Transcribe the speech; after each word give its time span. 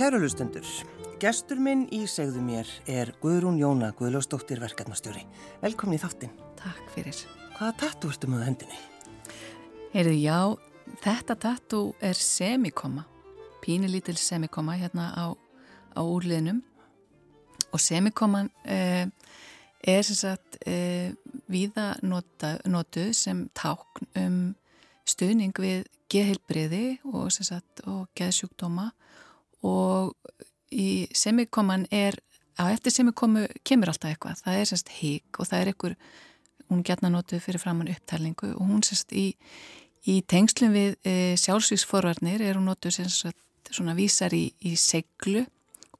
Kæru 0.00 0.16
hlustendur, 0.16 0.64
gestur 1.20 1.58
minn 1.60 1.82
í 1.92 2.06
segðu 2.08 2.40
mér 2.40 2.68
er 2.88 3.10
Guðrún 3.20 3.58
Jóna 3.60 3.90
Guðljósdóttir 3.98 4.56
verkefnastjóri. 4.62 5.26
Velkomin 5.60 5.98
í 5.98 6.00
þáttinn. 6.00 6.30
Takk 6.56 6.86
fyrir. 6.94 7.18
Hvaða 7.58 7.74
tattu 7.82 8.08
ertu 8.08 8.30
með 8.32 8.46
hendinni? 8.46 8.78
Heyrðu, 9.92 10.14
já, 10.16 10.38
þetta 11.04 11.36
tattu 11.42 11.80
er 12.00 12.16
semikoma, 12.16 13.04
pínilítil 13.60 14.16
semikoma 14.16 14.78
hérna 14.80 15.10
á, 15.12 15.36
á 15.92 16.00
úrliðnum 16.00 16.62
og 17.68 17.84
semikoman 17.84 18.48
eh, 18.64 19.04
er 19.84 20.00
sem 20.08 20.16
sagt 20.16 20.62
eh, 20.64 21.12
viða 21.44 21.90
notuð 22.00 23.12
sem 23.20 23.50
tákn 23.52 24.08
um 24.16 24.40
stuðning 25.04 25.52
við 25.60 25.84
geðheilbriði 26.08 26.86
og, 27.04 27.28
og 27.84 28.08
geðsjúkdóma 28.16 28.88
og 28.88 29.08
í 30.70 30.88
semikoman 31.16 31.86
er, 31.90 32.16
á 32.60 32.70
eftir 32.70 32.94
semikomu 32.94 33.46
kemur 33.66 33.92
alltaf 33.92 34.12
eitthvað, 34.12 34.42
það 34.44 34.60
er 34.60 34.70
semst 34.70 34.92
hík 35.00 35.40
og 35.40 35.50
það 35.50 35.60
er 35.60 35.72
einhver, 35.72 35.96
hún 36.70 36.84
getna 36.86 37.10
notuð 37.10 37.42
fyrir 37.44 37.62
framann 37.62 37.90
upptælingu 37.90 38.54
og 38.54 38.66
hún 38.68 38.84
semst 38.86 39.12
í, 39.16 39.32
í 40.06 40.20
tengslum 40.30 40.74
við 40.76 40.96
e, 41.02 41.14
sjálfsvíksforvarnir 41.40 42.44
er 42.46 42.60
hún 42.60 42.70
notuð 42.70 43.00
semst 43.00 43.40
svona 43.70 43.96
vísar 43.98 44.34
í, 44.34 44.48
í 44.66 44.76
seglu 44.78 45.44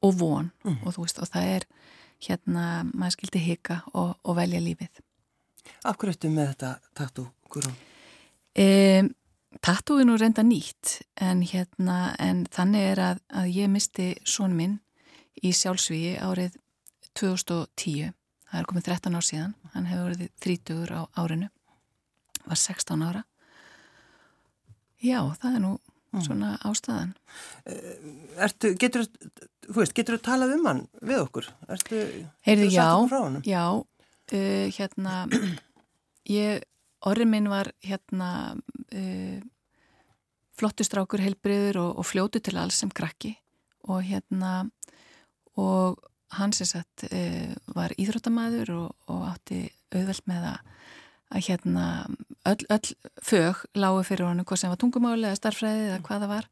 og 0.01 0.17
von 0.19 0.49
mm. 0.63 0.81
og 0.85 0.95
þú 0.95 1.05
veist 1.05 1.21
og 1.21 1.29
það 1.31 1.53
er 1.57 1.67
hérna, 2.21 2.65
maður 2.93 3.17
skildi 3.17 3.41
híka 3.43 3.81
og, 3.93 4.13
og 4.23 4.37
velja 4.37 4.61
lífið. 4.61 5.01
Af 5.87 5.97
hverju 5.97 6.15
ertu 6.15 6.31
með 6.33 6.53
þetta 6.53 6.71
tattu, 6.97 7.25
Guðrún? 7.51 7.77
Um, 8.61 9.09
Tattoo 9.59 9.99
er 9.99 10.07
reynda 10.15 10.43
nýtt 10.47 11.01
en, 11.19 11.41
hérna, 11.43 12.15
en 12.19 12.45
þannig 12.47 12.85
er 12.93 13.01
að, 13.03 13.21
að 13.35 13.51
ég 13.51 13.69
misti 13.69 14.13
són 14.23 14.55
minn 14.55 14.77
í 15.43 15.51
sjálfsvíi 15.51 16.15
árið 16.23 16.55
2010. 17.19 18.13
Það 18.47 18.61
er 18.61 18.69
komið 18.69 18.87
13 18.87 19.17
ár 19.19 19.27
síðan. 19.27 19.53
Hann 19.73 19.89
hefur 19.89 20.13
verið 20.13 20.31
30 20.45 20.95
á 20.95 21.03
árinu. 21.19 21.51
Var 22.47 22.59
16 22.63 23.05
ára. 23.05 23.23
Já, 25.01 25.19
það 25.41 25.55
er 25.55 25.63
nú 25.63 25.73
mm. 25.75 26.23
svona 26.25 26.55
ástæðan. 26.67 27.13
Eh, 27.65 28.09
ertu, 28.47 28.73
getur 28.79 29.07
þú 29.67 30.19
talað 30.23 30.55
um 30.57 30.67
hann 30.69 30.83
við 31.01 31.23
okkur? 31.25 31.51
Ertu, 31.71 32.01
Heyrðu, 32.47 32.67
já, 32.71 32.87
já, 33.47 33.63
uh, 33.81 34.65
hérna, 34.77 35.15
ég 36.39 36.67
Orri 37.09 37.25
minn 37.25 37.49
var 37.49 37.71
hérna 37.81 38.29
uh, 38.53 39.39
flottustrákur 40.59 41.23
heilbriður 41.23 41.79
og, 41.81 42.01
og 42.01 42.05
fljótu 42.05 42.41
til 42.43 42.59
alls 42.61 42.77
sem 42.81 42.91
krakki. 42.93 43.33
Og 43.89 44.03
hérna 44.05 44.67
og 45.59 45.97
hans 46.37 46.61
er 46.61 46.69
satt 46.69 47.07
uh, 47.09 47.53
var 47.75 47.95
íþróttamæður 47.97 48.75
og, 48.77 48.91
og 49.09 49.23
átti 49.31 49.63
auðvelt 49.91 50.27
með 50.29 50.45
að, 50.51 50.75
að 51.33 51.47
hérna 51.47 51.87
öll, 52.51 52.67
öll 52.69 52.93
fög 53.25 53.65
lágu 53.73 54.05
fyrir 54.07 54.29
honum 54.29 54.47
hvað 54.47 54.61
sem 54.61 54.71
var 54.71 54.79
tungumáli 54.83 55.27
eða 55.27 55.41
starfræði 55.41 55.89
eða 55.89 56.03
hvaða 56.05 56.29
var. 56.35 56.51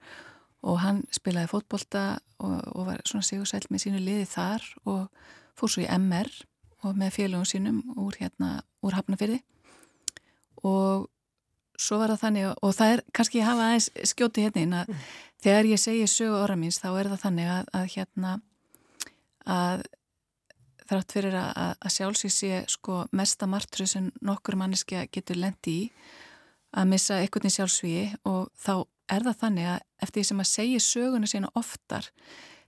Og 0.66 0.82
hann 0.82 1.04
spilaði 1.16 1.52
fótbolta 1.54 2.04
og, 2.42 2.58
og 2.74 2.90
var 2.90 3.06
svona 3.08 3.28
sigursæl 3.28 3.62
með 3.70 3.86
sínu 3.86 4.02
liði 4.02 4.26
þar 4.34 4.66
og 4.90 5.06
fór 5.60 5.72
svo 5.72 5.86
í 5.86 5.92
MR 5.94 6.34
og 6.88 6.98
með 6.98 7.16
félagum 7.16 7.48
sínum 7.48 7.80
úr 8.00 8.18
hérna 8.20 8.58
úr 8.84 8.98
Hafnafyrði 8.98 9.40
og 10.68 11.08
svo 11.80 12.00
var 12.02 12.14
það 12.14 12.24
þannig 12.24 12.50
og 12.52 12.76
það 12.76 12.94
er 12.94 13.04
kannski 13.16 13.42
að 13.42 13.50
hafa 13.50 13.68
aðeins 13.70 13.90
skjóti 14.12 14.46
hérna 14.46 14.66
inn 14.66 14.76
að 14.82 14.92
mm. 14.92 15.06
þegar 15.46 15.70
ég 15.72 15.82
segi 15.82 16.10
sögu 16.12 16.42
orra 16.42 16.58
míns 16.60 16.82
þá 16.82 16.90
er 16.92 17.12
það 17.14 17.24
þannig 17.24 17.52
að, 17.54 17.72
að 17.80 17.88
hérna 17.96 18.34
að 19.50 19.86
þrátt 20.90 21.16
fyrir 21.16 21.38
að, 21.38 21.76
að 21.78 21.96
sjálfsvík 21.96 22.34
sé 22.34 22.62
sko 22.72 23.04
mesta 23.16 23.48
martru 23.50 23.86
sem 23.88 24.10
nokkur 24.26 24.58
manneski 24.60 25.04
getur 25.14 25.40
lendi 25.40 25.76
í 25.86 25.90
að 26.78 26.90
missa 26.92 27.20
einhvern 27.22 27.50
í 27.50 27.54
sjálfsvíi 27.54 28.06
og 28.30 28.50
þá 28.58 28.74
er 29.10 29.26
það 29.26 29.40
þannig 29.44 29.70
að 29.72 29.80
eftir 30.06 30.20
því 30.20 30.28
sem 30.30 30.44
að 30.44 30.50
segja 30.52 30.84
söguna 30.86 31.30
sína 31.30 31.52
oftar 31.58 32.10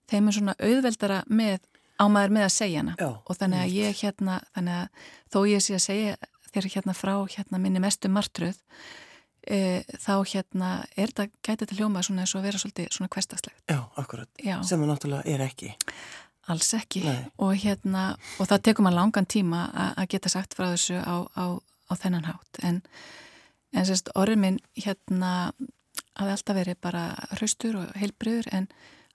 þeim 0.09 0.29
er 0.29 0.37
svona 0.37 0.55
auðveldara 0.57 1.19
með 1.29 1.59
ámaður 2.01 2.35
með 2.37 2.47
að 2.47 2.53
segja 2.55 2.81
hana 2.81 2.95
Já, 2.97 3.09
og 3.11 3.37
þannig 3.37 3.61
að 3.61 3.75
ég 3.77 3.99
hérna 4.01 4.37
þannig 4.55 4.79
að 4.79 5.09
þó 5.33 5.39
ég 5.51 5.65
sé 5.65 5.77
að 5.77 5.83
segja 5.85 6.15
þér 6.55 6.69
hérna 6.75 6.95
frá 6.97 7.13
hérna 7.31 7.61
minni 7.61 7.81
mestu 7.83 8.11
martruð 8.11 8.59
e, 9.47 9.81
þá 10.01 10.15
hérna 10.33 10.71
er 10.95 11.13
þetta 11.13 11.27
gætið 11.47 11.71
til 11.71 11.79
hljóma 11.79 12.03
svona 12.05 12.25
eins 12.25 12.35
og 12.35 12.41
að 12.41 12.49
vera 12.49 12.61
svolítið 12.61 12.91
svona 12.95 13.11
hverstagslegt. 13.13 13.63
Já, 13.69 13.79
akkurat. 14.01 14.29
Já. 14.41 14.57
Sem 14.67 14.83
það 14.83 14.93
náttúrulega 14.93 15.33
er 15.35 15.45
ekki. 15.47 15.73
Alls 16.51 16.71
ekki 16.73 17.03
og 17.37 17.51
hérna 17.61 18.05
og 18.41 18.49
það 18.49 18.63
tekur 18.67 18.85
maður 18.85 18.99
langan 18.99 19.29
tíma 19.29 19.65
að 19.93 20.07
geta 20.15 20.31
sagt 20.33 20.55
frá 20.57 20.71
þessu 20.71 20.97
á, 20.97 21.15
á, 21.37 21.45
á 21.61 21.93
þennan 22.01 22.27
hátt 22.27 22.63
en, 22.65 22.81
en 23.77 23.87
sérst 23.87 24.09
orðin 24.17 24.41
minn 24.41 24.57
hérna 24.73 25.53
hafi 26.17 26.33
alltaf 26.33 26.57
verið 26.57 26.79
bara 26.81 27.03
hraustur 27.35 27.77
og 27.83 27.93
heilbriður 27.99 28.49
en 28.57 28.67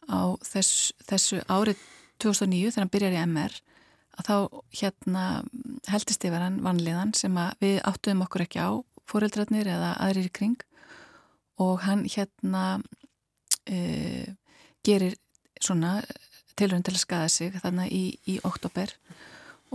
á 0.06 0.38
þess, 0.46 0.94
þessu 1.08 1.42
árið 1.50 1.82
2009 2.22 2.70
þegar 2.70 2.84
hann 2.84 2.94
byrjar 2.94 3.16
í 3.16 3.22
MR 3.26 3.58
að 4.16 4.28
þá 4.30 4.36
hérna 4.80 5.24
heldist 5.92 6.24
yfir 6.26 6.42
hann 6.42 6.60
vanliðan 6.64 7.14
sem 7.16 7.36
við 7.62 7.80
áttuðum 7.86 8.24
okkur 8.26 8.46
ekki 8.46 8.62
á 8.62 8.70
fóreldrarnir 9.06 9.70
eða 9.70 9.94
aðrir 10.02 10.30
í 10.30 10.34
kring. 10.34 10.56
Og 11.62 11.80
hann 11.86 12.04
hérna 12.10 12.64
uh, 12.78 14.26
gerir 14.84 15.16
svona 15.62 16.00
tilhörn 16.56 16.84
til 16.84 16.94
að 16.94 17.02
skada 17.02 17.28
sig 17.32 17.56
þarna 17.60 17.86
í, 17.88 18.16
í 18.28 18.38
oktober 18.44 18.92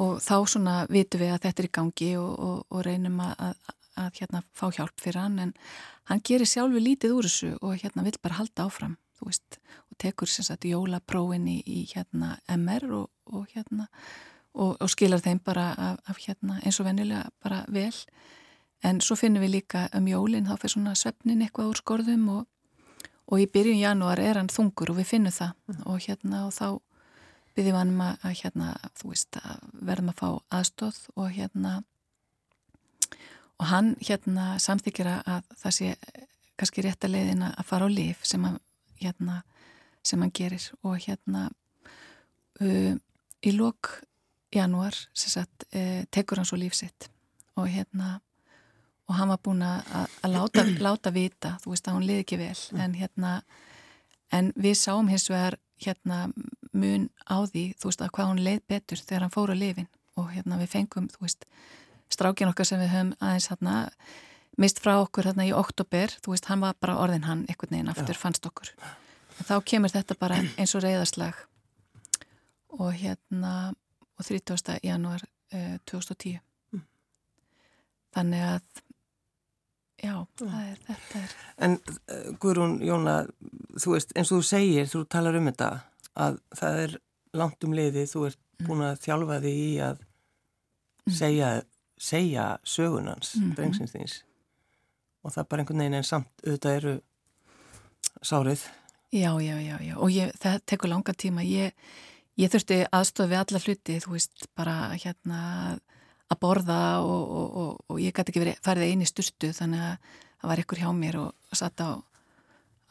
og 0.01 0.21
þá 0.23 0.35
svona 0.49 0.75
vitum 0.89 1.21
við 1.21 1.33
að 1.35 1.43
þetta 1.45 1.61
er 1.61 1.67
í 1.67 1.75
gangi 1.77 2.09
og, 2.17 2.31
og, 2.39 2.59
og 2.71 2.83
reynum 2.87 3.19
að, 3.21 3.33
að, 3.47 3.71
að 4.01 4.19
hérna 4.21 4.43
fá 4.57 4.65
hjálp 4.71 5.03
fyrir 5.03 5.21
hann. 5.21 5.39
En 5.43 5.53
hann 6.09 6.23
gerir 6.25 6.49
sjálfi 6.49 6.81
lítið 6.81 7.15
úr 7.17 7.27
þessu 7.27 7.53
og 7.59 7.81
hérna 7.81 8.05
vil 8.07 8.17
bara 8.21 8.39
halda 8.39 8.67
áfram 8.69 8.97
veist, 9.21 9.59
og 9.91 9.97
tekur 10.01 10.29
sem 10.29 10.45
sagt 10.47 10.65
jólapróin 10.65 11.45
í, 11.49 11.59
í 11.61 11.85
hérna 11.91 12.35
MR 12.49 12.87
og, 13.03 13.09
og 13.29 13.49
hérna 13.53 13.87
og, 14.53 14.77
og 14.79 14.89
skilar 14.91 15.21
þeim 15.23 15.39
bara 15.43 15.71
af, 15.77 15.97
af 16.09 16.21
hérna 16.25 16.59
eins 16.65 16.79
og 16.79 16.87
vennilega 16.87 17.29
bara 17.43 17.63
vel. 17.67 17.93
En 18.83 19.01
svo 19.01 19.15
finnum 19.15 19.43
við 19.45 19.59
líka 19.59 19.87
um 19.95 20.07
jólinn 20.09 20.47
þá 20.49 20.55
fyrir 20.57 20.75
svona 20.75 20.95
svefnin 20.97 21.43
eitthvað 21.45 21.71
úr 21.71 21.81
skorðum 21.81 22.29
og, 22.33 22.47
og 23.31 23.43
í 23.43 23.47
byrjun 23.51 23.81
janúar 23.81 24.19
er 24.19 24.39
hann 24.41 24.49
þungur 24.51 24.93
og 24.93 25.01
við 25.01 25.11
finnum 25.13 25.35
það. 25.35 25.53
Mm. 25.67 25.83
og 25.85 26.01
hérna 26.07 26.45
og 26.47 26.55
þá 26.55 26.67
byrjum 27.55 27.75
við 27.75 27.79
hann 27.79 28.17
að 28.23 28.35
hérna 28.41 28.73
þú 28.97 29.13
veist 29.13 29.39
að 29.43 29.63
verðum 29.91 30.11
að 30.11 30.19
fá 30.21 30.27
aðstóð 30.57 30.99
og 31.15 31.31
hérna 31.35 31.77
og 33.61 33.65
hann 33.69 33.95
hérna 34.01 34.55
samþykjara 34.59 35.21
að 35.29 35.55
það 35.61 35.77
sé 35.77 35.95
kannski 36.57 36.83
rétt 36.85 37.05
að 37.05 37.15
leiðina 37.15 37.53
að 37.57 37.67
fara 37.69 37.85
á 37.85 37.89
lif 37.89 38.25
sem 38.25 38.45
að 38.45 38.57
hérna 39.01 39.41
sem 40.03 40.21
hann 40.21 40.33
gerir. 40.33 40.63
Og 40.85 40.97
hérna 41.05 41.49
uh, 42.61 42.95
í 43.41 43.53
lok 43.55 44.01
janúar 44.55 44.97
sagt, 45.13 45.65
e, 45.73 46.05
tekur 46.11 46.41
hann 46.41 46.47
svo 46.49 46.59
lífsitt 46.59 47.09
og 47.55 47.67
hérna 47.71 48.19
og 49.09 49.17
hann 49.17 49.31
var 49.31 49.41
búin 49.43 49.63
að, 49.65 50.07
láta, 50.23 50.63
láta 50.85 51.11
vita, 51.11 51.57
þú 51.63 51.73
veist 51.73 51.87
að 51.87 51.97
hún 51.97 52.07
liði 52.07 52.25
ekki 52.25 52.39
vel. 52.39 52.55
Mm. 52.71 52.81
en 52.85 52.97
hérna 52.99 53.33
en 54.31 54.53
við 54.55 54.77
sáum 54.79 55.11
hins 55.11 55.27
vegar 55.29 55.59
hérna 55.81 56.31
mun 56.71 57.09
á 57.27 57.43
því, 57.43 57.71
þú 57.79 57.91
veist 57.91 58.03
að 58.05 58.13
hvað 58.15 58.31
hún 58.31 58.43
leið 58.45 58.61
betur 58.71 59.01
þegar 59.01 59.25
hann 59.25 59.33
fór 59.33 59.51
á 59.51 59.55
lifin 59.57 59.89
og 60.19 60.31
hérna 60.31 60.59
við 60.61 60.73
fengum, 60.75 61.07
þú 61.11 61.25
veist 61.25 61.47
strákin 62.11 62.51
okkar 62.51 62.67
sem 62.67 62.79
við 62.79 62.93
höfum 62.93 63.13
aðeins 63.19 63.49
hérna 63.51 63.75
mist 64.59 64.81
frá 64.83 64.97
okkur 64.99 65.29
hérna 65.31 65.47
í 65.47 65.53
oktober 65.55 66.11
þú 66.23 66.35
veist, 66.35 66.49
hann 66.51 66.63
var 66.63 66.75
bara 66.79 66.97
orðin 67.01 67.27
hann 67.27 67.45
einhvern 67.47 67.75
veginn 67.75 67.91
aftur 67.91 68.15
Já. 68.15 68.21
fannst 68.23 68.47
okkur. 68.47 68.73
En 69.39 69.47
þá 69.47 69.55
kemur 69.65 69.93
þetta 69.93 70.17
bara 70.19 70.41
eins 70.59 70.75
og 70.75 70.83
reyðarslag 70.85 71.39
og 72.77 72.91
hérna 72.95 73.73
og 74.21 74.27
30. 74.29 74.79
janúar 74.85 75.25
uh, 75.53 75.75
2010 75.89 76.39
mm. 76.71 76.83
þannig 78.15 78.45
að 78.45 78.81
já, 80.01 80.15
mm. 80.15 80.27
það 80.41 80.59
er 80.65 80.81
þetta 80.87 81.21
er. 81.23 81.35
En 81.67 81.77
uh, 81.81 82.31
Guðrún 82.41 82.77
Jóna 82.85 83.17
þú 83.81 83.95
veist, 83.95 84.13
eins 84.15 84.31
og 84.31 84.41
þú 84.41 84.49
segir, 84.51 84.89
þú 84.91 85.03
talar 85.09 85.39
um 85.39 85.49
þetta 85.49 85.71
að 86.21 86.41
það 86.59 86.81
er 86.85 86.97
langt 87.41 87.63
um 87.65 87.75
liði, 87.75 88.07
þú 88.11 88.25
ert 88.29 88.41
mm. 88.41 88.65
búin 88.67 88.87
að 88.89 88.99
þjálfa 89.05 89.39
þig 89.45 89.61
í 89.61 89.71
að 89.85 90.01
mm. 90.01 91.15
segja, 91.21 91.53
segja 91.97 92.49
sögunans, 92.63 93.35
-hmm. 93.37 93.55
drengsins 93.57 93.95
þins 93.95 94.19
og 95.21 95.33
það 95.33 95.43
er 95.43 95.49
bara 95.49 95.63
einhvern 95.63 95.83
veginn 95.83 95.99
en 95.99 96.07
samt 96.07 96.45
auðvitað 96.45 96.77
eru 96.79 96.93
sárið 98.21 98.69
Já, 99.11 99.41
já, 99.43 99.57
já, 99.59 99.75
já 99.83 99.95
og 99.99 100.11
ég, 100.11 100.31
það 100.39 100.61
tekur 100.65 100.89
langa 100.89 101.13
tíma 101.13 101.43
ég 101.43 101.75
ég 102.39 102.51
þurfti 102.51 102.81
aðstof 102.91 103.29
við 103.31 103.41
alla 103.41 103.61
hluti, 103.65 103.97
þú 104.03 104.13
veist, 104.15 104.45
bara 104.57 104.75
hérna 104.95 105.41
að 106.31 106.39
borða 106.39 106.81
og, 107.03 107.23
og, 107.39 107.57
og, 107.61 107.71
og 107.91 107.99
ég 108.01 108.15
gæti 108.15 108.31
ekki 108.31 108.43
verið 108.43 108.61
færið 108.63 108.91
eini 108.91 109.07
styrtu 109.09 109.51
þannig 109.55 109.83
að 109.83 110.13
það 110.41 110.51
var 110.51 110.61
ykkur 110.63 110.81
hjá 110.81 110.91
mér 110.95 111.17
og 111.21 111.57
satt 111.57 111.83
á, 111.83 111.91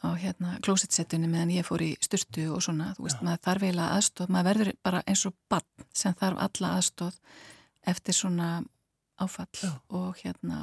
á 0.05 0.07
hérna 0.21 0.57
klósetsettunni 0.65 1.29
meðan 1.31 1.55
ég 1.55 1.67
fór 1.67 1.83
í 1.85 1.95
styrtu 2.03 2.47
og 2.53 2.61
svona, 2.65 2.91
þú 2.97 3.07
veist, 3.07 3.21
Já. 3.21 3.25
maður 3.27 3.43
þarf 3.47 3.65
eiginlega 3.65 3.97
aðstóð, 3.97 4.35
maður 4.35 4.51
verður 4.51 4.71
bara 4.85 5.01
eins 5.09 5.25
og 5.29 5.35
bann 5.49 5.87
sem 6.03 6.15
þarf 6.21 6.45
alla 6.45 6.75
aðstóð 6.77 7.17
eftir 7.91 8.17
svona 8.17 8.51
áfall 9.21 9.49
Já. 9.57 9.73
og 9.89 10.21
hérna 10.21 10.61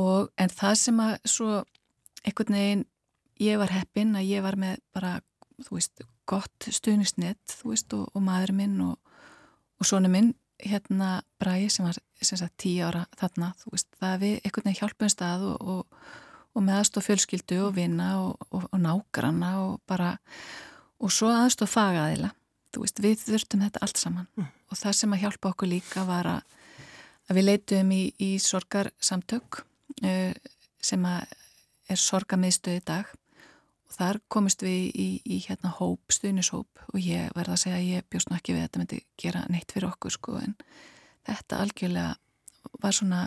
og 0.00 0.32
en 0.40 0.50
það 0.50 0.80
sem 0.80 1.04
að 1.04 1.14
svo 1.30 1.60
einhvern 2.24 2.58
veginn 2.58 2.88
ég 3.44 3.60
var 3.60 3.72
heppin 3.74 4.16
að 4.16 4.30
ég 4.30 4.44
var 4.44 4.56
með 4.58 4.80
bara, 4.94 5.18
þú 5.66 5.76
veist, 5.76 6.04
gott 6.28 6.68
stuðnisnett, 6.70 7.58
og, 7.64 8.08
og 8.14 8.22
maður 8.24 8.54
minn 8.56 8.80
og, 8.84 8.98
og 9.80 9.88
sonu 9.88 10.10
minn 10.12 10.32
hérna 10.64 11.18
Bræi 11.40 11.68
sem 11.72 11.86
var 11.86 11.98
sem 12.22 12.38
sagt 12.40 12.56
tíu 12.62 12.84
ára 12.86 13.04
þarna, 13.18 13.50
þú 13.60 13.74
veist, 13.74 13.90
það 14.00 14.20
við 14.22 14.36
einhvern 14.38 14.68
veginn 14.68 14.78
hjálpum 14.78 15.10
stað 15.12 15.48
og, 15.50 15.66
og, 15.74 16.06
og 16.54 16.64
með 16.64 16.78
aðstof 16.80 17.08
fjölskyldu 17.08 17.58
og 17.66 17.74
vinna 17.76 18.08
og, 18.22 18.46
og 18.54 18.78
nágranna 18.80 19.50
og 19.64 19.80
bara 19.88 20.14
og 21.02 21.12
svo 21.12 21.28
aðstof 21.34 21.74
fagaðila 21.74 22.30
þú 22.74 22.84
veist, 22.84 23.02
við 23.02 23.22
þurftum 23.22 23.64
þetta 23.66 23.82
allt 23.84 24.00
saman 24.00 24.28
mm. 24.38 24.50
og 24.70 24.80
það 24.80 24.98
sem 25.00 25.14
að 25.14 25.24
hjálpa 25.24 25.52
okkur 25.52 25.70
líka 25.70 26.04
var 26.08 26.30
að, 26.30 26.56
að 27.28 27.38
við 27.38 27.48
leitum 27.50 27.92
í, 27.94 28.02
í 28.18 28.30
sorgarsamtök 28.42 29.60
uh, 29.60 30.32
sem 30.84 31.08
að 31.08 31.36
er 31.92 32.00
sorgamiðstöð 32.00 32.78
í 32.78 32.84
dag 32.86 33.10
og 33.84 33.96
þar 33.98 34.20
komist 34.32 34.64
við 34.64 34.90
í, 34.94 35.08
í 35.24 35.38
hérna 35.44 35.72
hóp, 35.78 36.12
stuðnishóp 36.12 36.84
og 36.90 36.98
ég 37.00 37.30
verða 37.36 37.56
að 37.56 37.62
segja 37.64 37.78
að 37.80 37.88
ég 37.90 38.08
bjóst 38.10 38.30
nú 38.30 38.38
ekki 38.38 38.54
við 38.54 38.62
að 38.62 38.68
þetta 38.68 38.82
myndi 38.82 39.00
gera 39.20 39.44
neitt 39.52 39.74
fyrir 39.74 39.90
okkur 39.90 40.14
sko 40.14 40.36
en 40.40 40.56
þetta 41.28 41.60
algjörlega 41.64 42.14
var 42.82 42.96
svona 42.96 43.22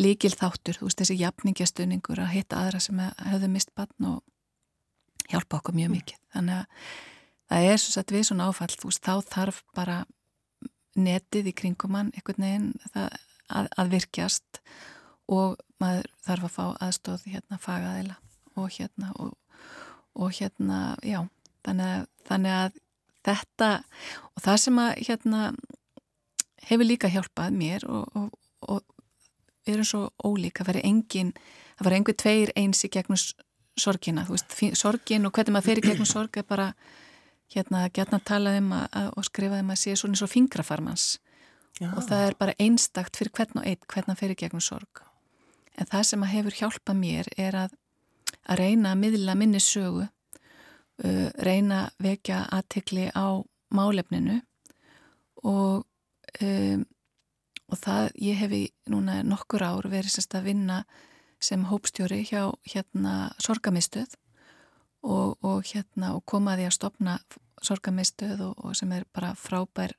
líkil 0.00 0.32
þáttur, 0.32 0.78
þú 0.78 0.88
veist 0.88 1.02
þessi 1.02 1.18
jafningjastunningur 1.20 2.22
að 2.22 2.34
hitta 2.34 2.60
aðra 2.62 2.80
sem 2.82 3.00
hefðu 3.00 3.50
mist 3.52 3.72
bann 3.76 4.08
og 4.08 4.22
hjálpa 5.30 5.60
okkur 5.60 5.76
mjög 5.76 5.90
mm. 5.90 5.96
mikið. 5.98 6.22
Þannig 6.34 6.60
að 6.60 6.86
það 7.50 7.68
er 7.72 7.82
svo 7.82 8.00
að 8.00 8.14
við 8.16 8.24
svona 8.28 8.46
áfall, 8.50 8.70
þú 8.76 8.90
veist, 8.90 9.04
þá 9.04 9.34
þarf 9.34 9.60
bara 9.76 9.98
netið 10.98 11.50
í 11.50 11.56
kringum 11.56 11.94
mann 11.94 12.14
einhvern 12.16 12.46
veginn 12.46 12.70
að, 12.94 13.68
að 13.78 13.92
virkjast 13.94 14.62
og 15.30 15.60
maður 15.82 16.10
þarf 16.26 16.48
að 16.48 16.56
fá 16.56 16.64
aðstóð 16.86 17.26
hérna 17.30 17.60
fagaðila 17.62 18.16
og 18.58 18.72
hérna 18.74 19.12
og, 19.22 19.34
og 20.20 20.32
hérna, 20.36 20.80
já, 21.06 21.22
þannig 21.66 21.92
að, 21.96 22.06
þannig 22.28 22.56
að 22.56 22.78
þetta 23.26 23.70
og 24.34 24.44
það 24.44 24.62
sem 24.64 24.80
að 24.80 24.90
hérna 25.08 25.42
hefur 26.70 26.88
líka 26.88 27.10
hjálpað 27.12 27.56
mér 27.56 27.86
og, 27.88 28.16
og, 28.16 28.30
og 28.68 28.82
við 29.66 29.74
erum 29.76 29.88
svo 29.90 30.02
ólík 30.24 30.60
að 30.60 30.72
vera 30.72 30.84
engin, 30.88 31.32
að 31.78 31.88
vera 31.88 32.00
einhver 32.00 32.18
tveir 32.20 32.52
eins 32.58 32.84
í 32.84 32.92
gegnum 32.92 33.18
sorgina, 33.80 34.24
þú 34.28 34.36
veist, 34.36 34.58
sorgin 34.78 35.28
og 35.28 35.34
hvernig 35.36 35.56
maður 35.56 35.70
fer 35.70 35.82
í 35.82 35.86
gegnum 35.88 36.10
sorg 36.14 36.40
er 36.40 36.46
bara 36.48 36.70
hérna 37.50 37.86
að 37.86 37.96
gætna 37.98 38.20
að 38.20 38.28
tala 38.30 38.54
um 38.60 38.72
að, 38.76 39.10
og 39.16 39.26
skrifa 39.26 39.60
um 39.60 39.72
að 39.72 39.82
sé 39.82 39.96
svona 39.98 40.16
eins 40.16 40.24
og 40.26 40.32
fingrafarmans. 40.32 41.10
Já. 41.80 41.94
og 41.96 42.02
það 42.04 42.26
er 42.26 42.34
bara 42.36 42.54
einstakt 42.60 43.16
fyrir 43.16 43.32
hvern 43.36 43.60
og 43.60 43.66
einn 43.68 43.86
hvernig 43.88 44.12
að 44.12 44.20
fer 44.20 44.32
í 44.34 44.38
gegnum 44.42 44.64
sorg. 44.64 45.00
En 45.80 45.88
það 45.88 46.02
sem 46.08 46.24
að 46.26 46.32
hefur 46.34 46.56
hjálpað 46.58 46.98
mér 46.98 47.30
er 47.40 47.56
að 47.56 47.76
að 48.48 48.62
reyna 48.64 48.94
að 48.94 49.02
miðla 49.04 49.36
minni 49.38 49.60
sögu 49.62 50.06
uh, 50.06 51.28
reyna 51.42 51.86
að 51.86 52.06
vekja 52.08 52.44
aðtekli 52.52 53.10
á 53.14 53.40
málefninu 53.70 54.40
og 55.46 55.86
um, 56.42 56.86
og 57.70 57.78
það, 57.78 58.08
ég 58.18 58.40
hefi 58.40 58.60
núna 58.90 59.20
nokkur 59.26 59.62
ár 59.62 59.86
verið 59.90 60.16
sérst 60.16 60.34
að 60.34 60.48
vinna 60.50 60.80
sem 61.40 61.62
hópstjóri 61.68 62.24
hjá 62.28 62.50
hérna 62.68 63.30
sorgamistuð 63.40 64.16
og, 65.06 65.38
og 65.40 65.62
hérna 65.70 66.14
og 66.16 66.24
komaði 66.28 66.66
að 66.68 66.76
stopna 66.76 67.18
sorgamistuð 67.64 68.42
og, 68.48 68.58
og 68.58 68.76
sem 68.76 68.90
er 68.96 69.06
bara 69.14 69.32
frábær 69.38 69.94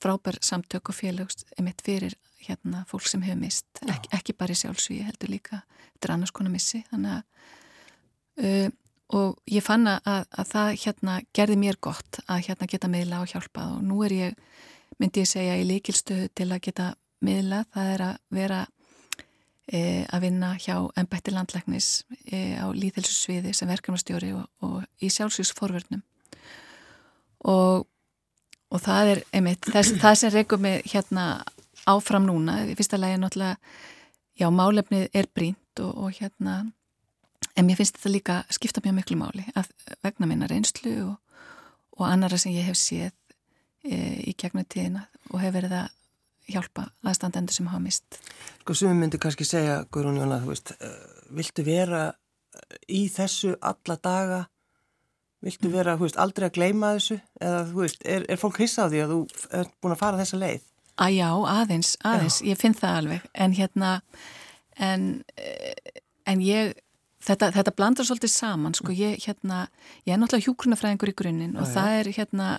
frábær 0.00 0.38
samtök 0.44 0.92
og 0.92 0.98
félags 0.98 1.44
emitt 1.58 1.82
fyrir 1.82 2.14
hérna 2.46 2.84
fólk 2.90 3.08
sem 3.08 3.22
hefur 3.26 3.40
mist 3.40 3.82
Ek, 3.86 4.10
ekki 4.20 4.36
bara 4.36 4.54
í 4.54 4.60
sjálfsvíi 4.60 5.06
heldur 5.06 5.32
líka 5.32 5.62
þetta 5.66 6.08
er 6.08 6.14
annars 6.16 6.34
konar 6.36 6.54
missi 6.54 6.82
að 6.90 7.08
uh, 8.40 8.70
og 9.10 9.40
ég 9.50 9.64
fann 9.64 9.88
að, 9.90 10.26
að 10.30 10.50
það 10.52 10.68
hérna 10.84 11.14
gerði 11.34 11.56
mér 11.58 11.78
gott 11.82 12.20
að 12.26 12.44
hérna 12.46 12.68
geta 12.70 12.90
meðla 12.90 13.22
og 13.24 13.32
hjálpa 13.32 13.66
og 13.74 13.80
nú 13.82 14.02
er 14.06 14.14
ég 14.14 14.36
myndi 15.00 15.24
ég 15.24 15.30
segja 15.30 15.56
í 15.58 15.66
líkilstöðu 15.66 16.28
til 16.36 16.50
að 16.50 16.62
geta 16.68 16.90
miðla, 17.24 17.64
það 17.74 17.92
er 17.94 18.04
að 18.06 18.14
vera 18.36 18.60
e, 19.66 19.80
að 20.08 20.24
vinna 20.24 20.50
hjá 20.60 20.76
ennbætti 20.98 21.34
landlæknis 21.34 21.90
e, 22.26 22.56
á 22.56 22.66
líðhelsusviði 22.72 23.54
sem 23.56 23.70
verkefnastjóri 23.70 24.32
og, 24.36 24.46
og 24.64 24.84
í 25.02 25.10
sjálfsvíksforvörnum 25.12 26.02
og, 27.50 27.86
og 28.70 28.84
það 28.84 29.14
er 29.14 29.22
einmitt, 29.36 29.68
þess, 29.72 29.96
það 30.00 30.18
sem 30.22 30.34
reyngum 30.36 30.68
við 30.68 30.78
hérna 30.94 31.26
áfram 31.88 32.26
núna, 32.28 32.60
í 32.66 32.76
fyrsta 32.78 32.98
lagi 33.00 33.20
náttúrulega, 33.20 33.56
já, 34.40 34.48
málefnið 34.50 35.08
er 35.14 35.30
brínt 35.34 35.82
og, 35.84 35.94
og 35.96 36.20
hérna 36.20 36.60
en 37.56 37.66
mér 37.66 37.80
finnst 37.80 37.96
þetta 37.96 38.12
líka 38.12 38.42
skipta 38.52 38.82
mjög 38.84 38.98
miklu 38.98 39.16
máli 39.20 39.46
að 39.54 39.70
vegna 40.04 40.28
minna 40.28 40.48
reynslu 40.50 40.92
og, 41.06 41.16
og 41.98 42.06
annara 42.08 42.38
sem 42.40 42.52
ég 42.56 42.68
hef 42.68 42.78
séð 42.78 43.14
E, 43.80 43.96
í 44.28 44.34
gegnum 44.36 44.66
tíðina 44.68 45.06
og 45.30 45.40
hefur 45.40 45.56
verið 45.56 45.74
að 45.78 45.92
hjálpa 46.50 46.82
aðstandendur 47.06 47.54
sem 47.54 47.68
hafa 47.70 47.80
mist. 47.80 48.18
Sko 48.60 48.74
sem 48.76 48.90
við 48.90 48.98
myndum 48.98 49.22
kannski 49.22 49.46
segja, 49.48 49.78
Guðrún 49.88 50.18
Jóna, 50.20 50.40
þú 50.42 50.50
veist, 50.50 50.72
uh, 50.84 50.96
viltu 51.38 51.64
vera 51.64 52.02
í 52.90 53.06
þessu 53.12 53.54
alla 53.64 53.96
daga, 54.02 54.40
viltu 55.40 55.70
vera, 55.72 55.94
þú 55.96 56.08
veist, 56.08 56.18
aldrei 56.20 56.50
að 56.50 56.56
gleima 56.58 56.92
þessu 56.98 57.16
eða 57.40 57.62
þú 57.70 57.80
veist, 57.86 58.04
er, 58.04 58.26
er 58.28 58.42
fólk 58.42 58.60
hissa 58.60 58.84
á 58.84 58.90
því 58.92 59.02
að 59.04 59.14
þú 59.14 59.20
er 59.60 59.72
búin 59.80 59.96
að 59.96 60.02
fara 60.02 60.20
þessa 60.20 60.42
leið? 60.42 60.68
Að 61.00 61.16
já, 61.16 61.28
aðeins, 61.48 61.94
aðeins, 62.04 62.38
já. 62.42 62.50
ég 62.50 62.60
finn 62.60 62.76
það 62.76 62.96
alveg, 63.00 63.26
en 63.32 63.56
hérna, 63.56 63.90
en, 64.76 65.04
eh, 65.40 66.00
en 66.28 66.42
ég, 66.44 66.74
þetta, 67.24 67.50
þetta 67.56 67.74
blandar 67.76 68.08
svolítið 68.08 68.32
saman, 68.34 68.76
sko, 68.76 68.92
ég, 68.92 69.16
hérna, 69.24 69.62
ég 70.04 70.14
er 70.14 70.20
náttúrulega 70.20 70.50
hjúkrunafræðingur 70.50 71.12
í 71.12 71.16
grunninn 71.16 71.56
og 71.56 71.64
já, 71.68 71.72
það 71.78 71.96
er, 72.00 72.12
hérna, 72.18 72.50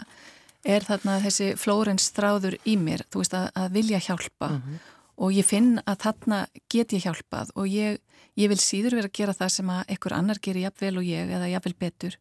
er 0.66 0.88
þarna 0.88 1.20
þessi 1.22 1.52
Flórens 1.62 2.10
stráður 2.10 2.58
í 2.66 2.78
mér, 2.82 3.06
þú 3.14 3.22
veist, 3.22 3.38
að, 3.38 3.48
að 3.62 3.78
vilja 3.78 4.02
hjálpa. 4.08 4.50
Mm 4.50 4.62
-hmm. 4.62 4.80
og 5.22 5.34
ég 5.34 5.46
finn 5.46 5.80
að 5.86 5.98
þarna 6.02 6.46
get 6.70 6.94
ég 6.94 7.04
hjálpað 7.06 7.52
og 7.56 7.68
ég, 7.68 8.00
ég 8.36 8.50
vil 8.50 8.58
síður 8.58 8.96
vera 8.96 9.08
að 9.08 9.18
gera 9.18 9.34
það 9.34 9.50
sem 9.50 9.70
að 9.70 9.84
einhver 9.88 10.14
annar 10.14 10.40
gerir 10.42 10.66
jafnvel 10.66 10.98
og 10.98 11.04
ég 11.04 11.30
eða 11.30 11.50
jafnvel 11.50 11.76
betur. 11.80 12.18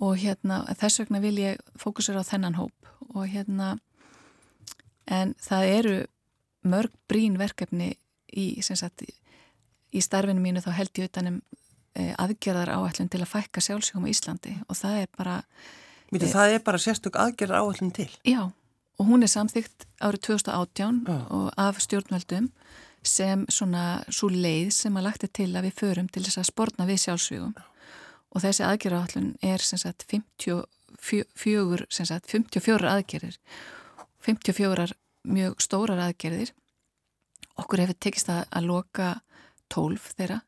Og 0.00 0.16
hérna 0.16 0.64
þess 0.76 1.00
vegna 1.00 1.20
vil 1.20 1.38
ég 1.38 1.56
fókusera 1.76 2.20
á 2.20 2.28
þennan 2.28 2.56
hóp. 2.56 2.72
Og 3.14 3.26
hérna 3.28 3.78
en 5.10 5.34
það 5.42 5.72
eru 5.74 5.96
mörg 6.70 6.94
brín 7.08 7.38
verkefni 7.40 7.94
í, 8.30 8.60
sagt, 8.62 9.04
í 9.90 10.02
starfinu 10.04 10.42
mínu 10.42 10.62
þá 10.64 10.70
held 10.76 11.00
ég 11.00 11.10
utanum 11.10 11.40
eh, 11.98 12.12
aðgerðar 12.20 12.72
áætlun 12.76 13.10
til 13.10 13.22
að 13.24 13.32
fækka 13.32 13.64
sjálfsögum 13.64 14.08
í 14.08 14.14
Íslandi 14.14 14.56
og 14.68 14.78
það 14.78 15.04
er 15.04 15.12
bara 15.16 15.36
Mítið, 16.10 16.26
e 16.28 16.34
það 16.34 16.54
er 16.54 16.64
bara 16.66 16.82
sérstök 16.82 17.16
aðgerðar 17.22 17.62
áallin 17.62 17.92
til. 17.94 18.10
Já, 18.26 18.50
og 18.98 19.08
hún 19.08 19.22
er 19.24 19.30
samþygt 19.30 19.86
árið 20.02 20.24
2018 20.26 21.02
Já. 21.06 21.18
og 21.30 21.50
af 21.56 21.80
stjórnveldum 21.80 22.50
sem 23.06 23.46
svona 23.48 24.02
svo 24.12 24.28
leið 24.28 24.74
sem 24.76 24.96
að 24.98 25.06
lagti 25.06 25.30
til 25.32 25.50
að 25.54 25.70
við 25.70 25.78
förum 25.78 26.08
til 26.12 26.24
þess 26.26 26.42
að 26.42 26.50
spórna 26.50 26.86
við 26.88 27.00
sjálfsvígum 27.06 27.54
og 28.30 28.44
þessi 28.44 28.66
aðgerðar 28.66 29.06
áallin 29.06 29.30
er 29.42 29.64
sem 29.64 29.80
sagt 29.80 30.04
54, 30.10 31.86
sem 31.88 32.08
sagt 32.10 32.28
54 32.28 32.90
aðgerðir 32.92 33.38
54 34.26 34.90
mjög 35.30 35.60
stórar 35.60 36.00
aðgerðir 36.06 36.54
okkur 37.60 37.84
hefur 37.84 37.98
tekist 38.00 38.30
að, 38.32 38.44
að 38.56 38.70
loka 38.70 39.10
12 39.72 40.08
þeirra 40.16 40.40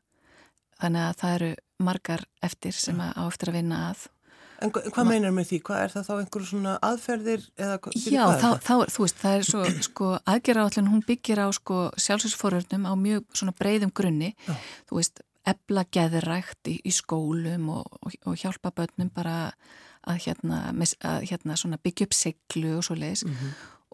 þannig 0.81 1.05
að 1.05 1.19
það 1.21 1.35
eru 1.37 1.51
margar 1.83 2.25
eftir 2.43 2.75
sem 2.77 2.99
að 3.03 3.15
á 3.19 3.23
eftir 3.27 3.51
að 3.51 3.59
vinna 3.61 3.85
að 3.91 4.09
En 4.63 4.71
hvað 4.71 5.07
meinar 5.09 5.33
með 5.35 5.49
því? 5.49 5.57
Hvað 5.67 5.81
er 5.83 5.91
það 5.91 6.05
þá 6.07 6.11
einhverju 6.15 6.47
svona 6.47 6.73
aðferðir? 6.87 7.41
Já, 7.57 8.21
þá, 8.39 8.49
þá, 8.63 8.73
þú 8.93 9.03
veist, 9.03 9.17
það 9.19 9.33
er 9.35 9.47
svo, 9.49 9.63
sko, 9.89 10.11
aðgerraállin, 10.33 10.87
hún 10.87 11.01
byggir 11.03 11.41
á, 11.43 11.47
sko, 11.57 11.79
sjálfsveitsforverðnum 11.99 12.87
á 12.87 12.93
mjög 12.95 13.25
svona 13.35 13.55
breyðum 13.57 13.91
grunni, 13.91 14.29
Já. 14.47 14.53
þú 14.87 14.99
veist, 15.01 15.23
ebla 15.51 15.83
geðirækt 15.91 16.71
í, 16.71 16.77
í 16.79 16.93
skólum 16.95 17.67
og, 17.73 17.97
og, 17.99 18.15
og 18.29 18.39
hjálpa 18.39 18.71
börnum 18.77 19.11
bara 19.11 19.35
að 20.07 20.21
hérna, 20.27 20.59
að, 21.01 21.27
hérna 21.29 21.57
svona 21.59 21.79
byggja 21.81 22.07
upp 22.07 22.17
seglu 22.17 22.77
og 22.77 22.83
svo 22.83 22.95
leiðis 22.95 23.25
mm 23.25 23.33
-hmm. 23.33 23.51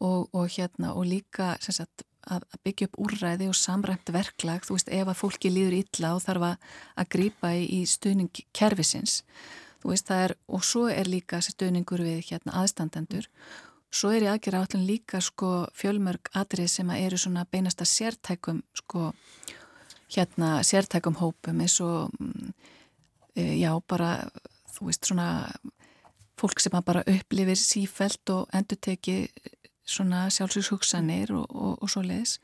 og, 0.10 0.30
og 0.34 0.48
hérna, 0.50 0.94
og 0.94 1.06
líka, 1.06 1.58
sagt, 1.60 2.04
að 2.28 2.44
byggja 2.63 2.88
upp 2.88 3.00
úrræði 3.00 3.48
og 3.48 3.56
samræmt 3.56 4.13
verklag, 4.13 4.66
þú 4.66 4.75
veist, 4.75 4.89
ef 4.89 5.08
að 5.08 5.20
fólki 5.22 5.50
líður 5.50 5.80
illa 5.84 6.16
og 6.16 6.22
þarf 6.22 6.58
að 6.96 7.10
grípa 7.10 7.56
í, 7.56 7.63
í 7.80 7.86
stuðning 7.86 8.32
kervisins 8.54 9.24
veist 9.84 10.12
er, 10.12 10.36
og 10.48 10.63
svo 10.66 10.88
er 10.92 11.08
líka 11.08 11.39
stöðningur 11.44 12.04
við 12.04 12.24
hérna 12.32 12.58
aðstandendur. 12.62 13.28
Svo 13.89 14.12
er 14.13 14.25
í 14.25 14.30
aðgerra 14.30 14.63
átlun 14.66 14.86
líka 14.86 15.22
sko 15.24 15.68
fjölmörg 15.78 16.30
atrið 16.38 16.70
sem 16.70 16.92
að 16.92 17.06
eru 17.08 17.18
svona 17.18 17.46
beinasta 17.50 17.88
sértækum 17.88 18.62
sko 18.78 19.12
hérna 20.13 20.60
sértækum 20.66 21.18
hópum 21.18 21.63
eins 21.63 21.80
og 21.82 22.12
mm, 22.20 22.54
e, 23.36 23.44
já, 23.63 23.72
bara, 23.88 24.30
þú 24.75 24.89
veist, 24.89 25.06
svona 25.06 25.50
fólk 26.39 26.62
sem 26.63 26.75
bara 26.86 27.03
upplifir 27.08 27.60
sífælt 27.60 28.34
og 28.34 28.48
endur 28.55 28.79
teki 28.81 29.17
svona 29.89 30.27
sjálfsvíkshugsanir 30.34 31.34
og, 31.36 31.48
og, 31.50 31.77
og 31.84 31.91
svo 31.91 32.03
leiðis 32.05 32.38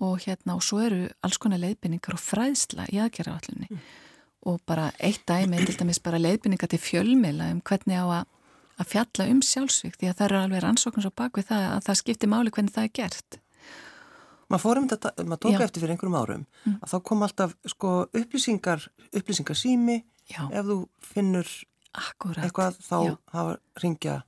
og 0.00 0.20
hérna 0.24 0.56
og 0.56 0.64
svo 0.64 0.80
eru 0.84 1.08
alls 1.24 1.38
konar 1.40 1.60
leiðbynningar 1.60 2.16
og 2.16 2.22
fræðsla 2.22 2.86
í 2.92 3.00
aðgerravallinni 3.04 3.68
mm. 3.68 3.82
og 4.48 4.60
bara 4.68 4.88
eitt 4.98 5.26
dæmi 5.28 5.60
til 5.66 5.76
dæmis 5.82 6.00
bara 6.02 6.20
leiðbynningar 6.20 6.72
til 6.72 6.80
fjölmila 6.80 7.50
um 7.52 7.60
hvernig 7.60 8.00
á 8.00 8.06
að, 8.22 8.24
að 8.80 8.90
fjalla 8.94 9.28
um 9.34 9.44
sjálfsvík 9.44 10.00
því 10.00 10.10
að 10.10 10.16
það 10.18 10.26
eru 10.28 10.40
alveg 10.40 10.64
rannsóknars 10.64 11.10
á 11.12 11.18
bakvið 11.22 11.50
það 11.52 11.68
að 11.68 11.86
það 11.88 12.00
skiptir 12.02 12.32
máli 12.32 12.54
hvernig 12.54 12.76
það 12.76 12.88
er 12.88 12.94
gert 13.02 13.40
maður 14.50 14.64
fórum 14.64 14.88
þetta, 14.90 15.12
maður 15.22 15.42
tók 15.44 15.58
Já. 15.58 15.64
eftir 15.66 15.84
fyrir 15.84 15.94
einhverjum 15.94 16.20
árum 16.20 16.46
mm. 16.64 16.78
að 16.80 16.94
þá 16.94 16.96
kom 17.10 17.26
alltaf 17.26 17.56
sko 17.74 17.92
upplýsingar 18.08 18.88
upplýsingarsými 19.12 20.00
ef 20.30 20.64
þú 20.64 20.78
finnur 21.12 21.52
Akkurat. 21.90 22.44
eitthvað 22.44 22.76
þá 22.86 23.16
hafa 23.32 23.56
ringja 23.82 24.20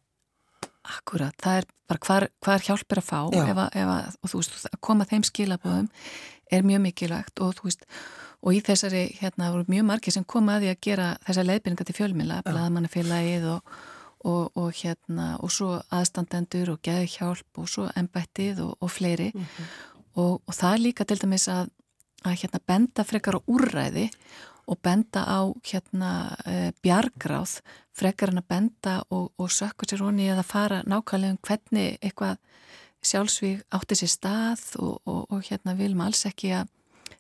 Akkurat, 0.83 1.35
það 1.39 1.61
er 1.61 1.67
bara 1.87 2.01
hvar, 2.03 2.25
hvar 2.43 2.65
hjálp 2.67 2.91
er 2.95 2.99
að 2.99 3.07
fá. 3.07 3.19
Ef 3.31 3.55
að, 3.55 3.69
ef 3.79 3.91
að, 3.93 4.17
og 4.19 4.31
þú 4.33 4.41
veist, 4.41 4.65
að 4.67 4.81
koma 4.83 5.07
þeim 5.07 5.25
skilabóðum 5.29 5.89
er 6.53 6.67
mjög 6.67 6.83
mikilvægt 6.89 7.43
og 7.45 7.53
þú 7.59 7.69
veist, 7.69 7.85
og 8.43 8.57
í 8.57 8.63
þessari 8.67 9.03
hérna 9.21 9.53
voru 9.55 9.69
mjög 9.71 9.87
margir 9.93 10.17
sem 10.17 10.27
koma 10.27 10.57
að 10.57 10.65
því 10.65 10.73
að 10.73 10.81
gera 10.89 11.09
þessar 11.29 11.49
leiðbyrninga 11.49 11.87
til 11.87 11.97
fjölmila, 12.01 12.41
blaðmannafélagið 12.49 13.47
og, 13.53 13.77
og, 14.27 14.59
og 14.59 14.81
hérna 14.81 15.29
og 15.39 15.55
svo 15.55 15.77
aðstandendur 15.95 16.75
og 16.75 16.83
geði 16.83 17.13
hjálp 17.15 17.63
og 17.63 17.71
svo 17.71 17.87
ennbættið 17.95 18.65
og, 18.67 18.75
og 18.83 18.91
fleiri. 18.91 19.31
Mm 19.35 19.47
-hmm. 19.47 19.71
og 20.19 20.55
það 20.55 20.73
er 20.73 20.85
líka 20.89 21.05
til 21.05 21.19
dæmis 21.23 21.49
að, 21.49 21.71
að 22.25 22.39
hérna 22.43 22.61
benda 22.67 23.05
frekar 23.05 23.39
á 23.39 23.41
úrræði 23.47 24.11
og 24.11 24.52
benda 24.83 25.25
á 25.27 25.41
hérna 25.67 26.13
e, 26.47 26.73
bjargráð 26.85 27.61
frekar 27.97 28.33
en 28.33 28.43
að 28.43 28.49
benda 28.49 28.95
og, 29.11 29.33
og 29.37 29.51
sökka 29.53 29.89
sér 29.89 30.05
honi 30.05 30.29
eða 30.33 30.45
fara 30.47 30.83
nákvæmlega 30.87 31.35
um 31.35 31.41
hvernig 31.43 31.99
eitthvað 32.01 32.39
sjálfsvík 33.03 33.65
átti 33.75 33.99
sér 33.99 34.13
stað 34.13 34.63
og, 34.79 35.01
og, 35.05 35.25
og 35.33 35.43
hérna 35.49 35.75
viljum 35.79 36.05
alls 36.05 36.23
ekki 36.29 36.55
að 36.61 36.71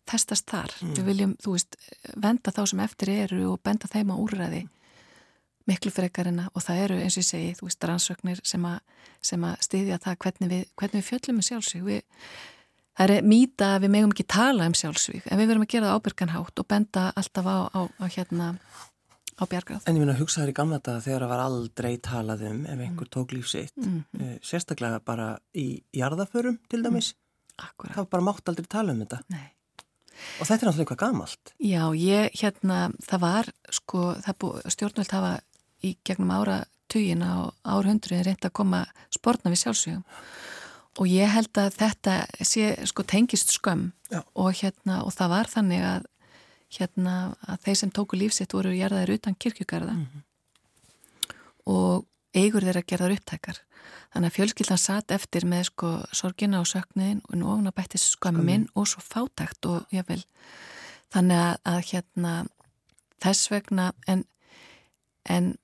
testast 0.08 0.48
þar. 0.50 0.72
Mm. 0.82 0.94
Við 0.96 1.08
viljum, 1.10 1.34
þú 1.42 1.56
veist, 1.56 1.76
venda 2.18 2.54
þá 2.54 2.62
sem 2.70 2.80
eftir 2.82 3.12
eru 3.14 3.42
og 3.52 3.60
benda 3.62 3.90
þeim 3.90 4.14
á 4.14 4.16
úrræði 4.16 4.62
miklu 5.70 5.92
frekar 5.94 6.30
en 6.30 6.40
að, 6.42 6.48
og 6.56 6.64
það 6.64 6.80
eru 6.84 6.96
eins 7.02 7.16
og 7.16 7.22
ég 7.22 7.28
segi, 7.28 7.52
þú 7.58 7.68
veist, 7.68 7.84
rannsöknir 7.86 8.40
sem 8.46 8.64
að, 8.66 8.80
að 9.36 9.62
styðja 9.66 10.00
það 10.02 10.18
hvernig 10.24 10.50
við, 10.50 10.64
hvernig 10.80 10.98
við 10.98 11.08
fjöllum 11.10 11.38
með 11.38 11.48
sjálfsvík. 11.48 11.84
Við 11.86 12.02
það 12.98 13.14
er 13.16 13.26
mýta 13.26 13.74
að 13.76 13.84
við 13.86 13.94
megum 13.96 14.14
ekki 14.14 14.28
tala 14.28 14.68
um 14.68 14.76
sjálfsvík 14.76 15.28
en 15.28 15.40
við 15.40 15.52
verum 15.52 15.66
að 15.66 15.72
gera 15.74 15.90
það 15.90 15.98
ábyrganhátt 15.98 16.62
og 16.62 16.68
benda 16.68 17.04
alltaf 17.16 17.48
á, 17.48 17.56
á, 17.72 17.80
á 17.88 18.04
hérna 18.12 18.48
á 19.40 19.44
bjargráð. 19.48 19.86
En 19.86 19.96
ég 19.96 20.02
minna 20.02 20.14
að 20.14 20.22
hugsa 20.22 20.42
þér 20.42 20.52
í 20.52 20.56
gamla 20.58 20.78
þetta 20.78 20.98
þegar 21.06 21.24
það 21.24 21.32
var 21.32 21.44
aldrei 21.46 21.92
talað 22.04 22.44
um 22.50 22.60
ef 22.66 22.76
einhver 22.76 23.08
mm. 23.08 23.12
tók 23.16 23.32
lífsitt 23.32 23.76
mm 23.80 24.04
-hmm. 24.12 24.36
sérstaklega 24.44 25.00
bara 25.04 25.38
í 25.54 25.82
jarðaförum 25.96 26.58
til 26.68 26.82
dæmis. 26.82 27.14
Mm. 27.14 27.90
Það 27.92 27.96
var 27.96 28.10
bara 28.16 28.28
mátt 28.28 28.48
aldrei 28.48 28.66
tala 28.68 28.92
um 28.92 29.00
þetta. 29.00 29.22
Nei. 29.28 29.48
Og 30.40 30.46
þetta 30.46 30.60
er 30.60 30.68
náttúrulega 30.68 30.82
eitthvað 30.84 31.04
gamalt. 31.06 31.54
Já, 31.58 31.84
ég 31.96 32.30
hérna, 32.40 32.92
það 33.00 33.20
var 33.20 33.52
sko, 33.70 34.14
það 34.24 34.38
bú, 34.38 34.52
stjórnvöld 34.68 35.10
hafa 35.10 35.40
í 35.82 35.96
gegnum 36.04 36.30
ára 36.30 36.64
tugina 36.92 37.30
og 37.42 37.54
árhundruðin 37.64 38.26
reynd 38.26 38.44
að 38.44 38.52
koma 38.52 38.86
spórna 39.10 39.50
við 39.50 39.62
sjálfsvíðum 39.64 40.04
og 41.00 41.08
ég 41.08 41.30
held 41.32 41.56
að 41.58 41.76
þetta 41.80 42.16
sé 42.44 42.74
sko 42.88 43.04
tengist 43.08 43.52
skömm. 43.54 43.92
Og, 44.36 44.52
hérna, 44.58 45.02
og 45.06 45.14
það 45.16 45.32
var 45.32 45.48
þannig 45.48 45.84
að, 45.88 46.08
hérna, 46.76 47.16
að 47.48 47.62
þeir 47.66 47.78
sem 47.80 47.92
tóku 47.96 48.18
lífsitt 48.20 48.52
voru 48.52 48.74
gerðaðir 48.76 49.14
utan 49.16 49.36
kirkjugarða. 49.40 49.94
Mm 49.96 50.06
-hmm. 50.06 50.24
og 51.72 52.06
eigur 52.36 52.64
þeirra 52.64 52.82
gerðar 52.82 53.14
upptækar. 53.16 53.60
Þannig 54.12 54.28
að 54.28 54.36
fjölskyldan 54.36 54.80
satt 54.80 55.10
eftir 55.14 55.46
með 55.48 55.64
sko 55.70 55.90
sorgina 56.12 56.60
og 56.60 56.68
söknuðin 56.68 57.22
og 57.28 57.48
ofna 57.54 57.72
bættis 57.72 58.04
skömmin 58.12 58.68
og 58.74 58.88
svo 58.88 59.00
fátækt 59.00 59.66
og 59.66 59.86
ég 59.92 60.04
vil 60.08 60.20
þannig 61.12 61.38
að, 61.38 61.56
að 61.64 61.80
hérna 61.92 62.32
þess 63.22 63.50
vegna 63.52 63.92
en, 64.06 64.24
en 65.24 65.54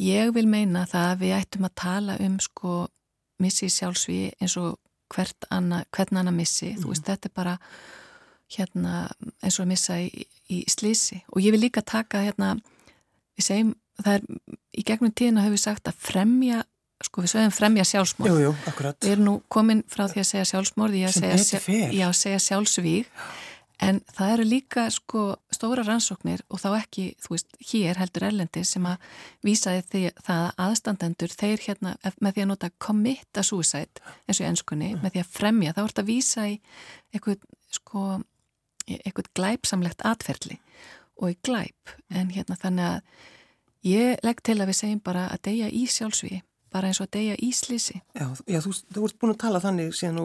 ég 0.00 0.32
vil 0.36 0.46
meina 0.48 0.84
það 0.90 1.10
að 1.10 1.22
við 1.24 1.36
ættum 1.38 1.68
að 1.68 1.74
tala 1.80 2.18
um 2.20 2.36
sko 2.40 2.74
missi 3.44 3.70
sjálfsví 3.72 4.18
eins 4.40 4.56
og 4.60 4.78
hvert 5.14 5.46
annað, 5.52 5.84
hvern 5.94 6.22
annað 6.22 6.38
missi. 6.40 6.72
Mm. 6.72 6.82
þú 6.82 6.92
veist, 6.92 7.06
þetta 7.06 7.30
er 7.30 7.36
bara 7.36 7.56
hérna 8.54 8.94
eins 9.42 9.58
og 9.58 9.64
að 9.64 9.70
missa 9.72 9.98
í, 10.00 10.26
í 10.52 10.62
slísi 10.70 11.22
og 11.32 11.40
ég 11.44 11.54
vil 11.54 11.64
líka 11.64 11.82
taka 11.86 12.22
hérna 12.24 12.54
við 13.34 13.46
segjum, 13.48 13.72
það 14.02 14.14
er 14.18 14.52
í 14.74 14.84
gegnum 14.86 15.14
tíðina 15.14 15.44
hefur 15.44 15.56
við 15.56 15.64
sagt 15.64 15.90
að 15.90 16.00
fremja 16.04 16.62
sko 17.04 17.24
við 17.24 17.32
sögum 17.34 17.54
fremja 17.54 17.86
sjálfsmórð 17.88 18.30
jú, 18.30 18.36
jú, 18.46 18.52
við 19.02 19.10
erum 19.10 19.26
nú 19.26 19.34
komin 19.52 19.82
frá 19.90 20.06
því 20.10 20.22
að 20.22 20.28
segja 20.30 20.50
sjálfsmórð 20.52 21.00
ég 21.00 21.10
að 21.10 21.42
segja, 21.42 21.90
já, 21.92 22.06
segja 22.16 22.44
sjálfsvíg. 22.48 23.10
En 23.82 23.98
það 24.14 24.36
eru 24.36 24.44
líka 24.46 24.84
sko 24.94 25.24
stóra 25.64 25.84
rannsóknir 25.86 26.42
og 26.52 26.60
þá 26.60 26.68
ekki, 26.76 27.04
þú 27.24 27.32
veist, 27.32 27.54
hér 27.70 27.98
heldur 28.00 28.26
erlendi 28.28 28.64
sem 28.68 28.84
að 28.88 29.04
vísaði 29.46 29.84
því 29.88 30.02
það 30.26 30.46
aðstandendur, 30.66 31.32
þeir 31.32 31.62
hérna 31.64 31.94
með 32.20 32.36
því 32.36 32.44
að 32.44 32.50
nota 32.50 32.70
commit 32.84 33.40
a 33.40 33.44
suicide 33.46 34.02
eins 34.28 34.40
og 34.40 34.44
í 34.44 34.48
ennskunni, 34.50 34.92
mm. 34.92 35.02
með 35.04 35.14
því 35.14 35.22
að 35.22 35.34
fremja, 35.38 35.74
þá 35.74 35.82
er 35.82 35.92
þetta 35.92 36.04
að 36.04 36.10
vísa 36.10 36.46
í 36.50 36.56
eitthvað 37.14 37.46
sko, 37.72 38.06
eitthvað 38.98 39.30
glæpsamlegt 39.40 40.04
atferðli 40.04 40.58
og 41.22 41.30
í 41.32 41.38
glæp, 41.46 41.94
en 42.12 42.34
hérna 42.34 42.58
þannig 42.60 42.90
að 42.90 43.22
ég 43.88 44.26
legg 44.26 44.42
til 44.44 44.58
að 44.58 44.68
við 44.72 44.80
segjum 44.82 45.04
bara 45.06 45.28
að 45.32 45.46
deyja 45.48 45.70
í 45.72 45.86
sjálfsvíi 45.88 46.42
bara 46.74 46.90
eins 46.90 46.98
og 46.98 47.06
að 47.06 47.12
deyja 47.14 47.34
í 47.38 47.52
slísi. 47.54 48.00
Já, 48.18 48.26
já 48.50 48.58
þú, 48.64 48.72
þú 48.90 49.04
ert 49.06 49.18
búin 49.22 49.30
að 49.30 49.42
tala 49.44 49.60
þannig 49.62 49.94
síðan 49.94 50.24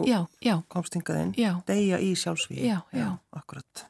komst 0.74 0.98
yngaðinn, 0.98 1.30
deyja 1.68 2.00
í 2.02 2.10
sjálfsvíð. 2.18 2.64
Já, 2.66 2.80
já. 2.90 3.04
já 3.04 3.08
akkurat. 3.38 3.84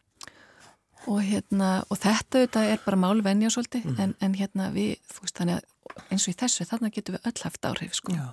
Og, 1.08 1.20
hérna, 1.24 1.70
og 1.88 2.00
þetta 2.00 2.42
auðvitað 2.42 2.72
er 2.74 2.82
bara 2.84 2.98
málvenja 3.00 3.50
svolítið, 3.52 3.86
mm. 3.88 4.00
en, 4.04 4.14
en 4.20 4.34
hérna 4.36 4.68
við, 4.74 4.98
veist 5.20 5.38
þannig 5.38 5.62
eins 6.10 6.26
og 6.26 6.34
í 6.34 6.38
þessu, 6.42 6.66
þannig 6.68 6.96
getum 6.98 7.16
við 7.16 7.30
öll 7.30 7.44
haft 7.46 7.70
áhrif, 7.70 7.94
sko. 7.96 8.16
Já, 8.16 8.26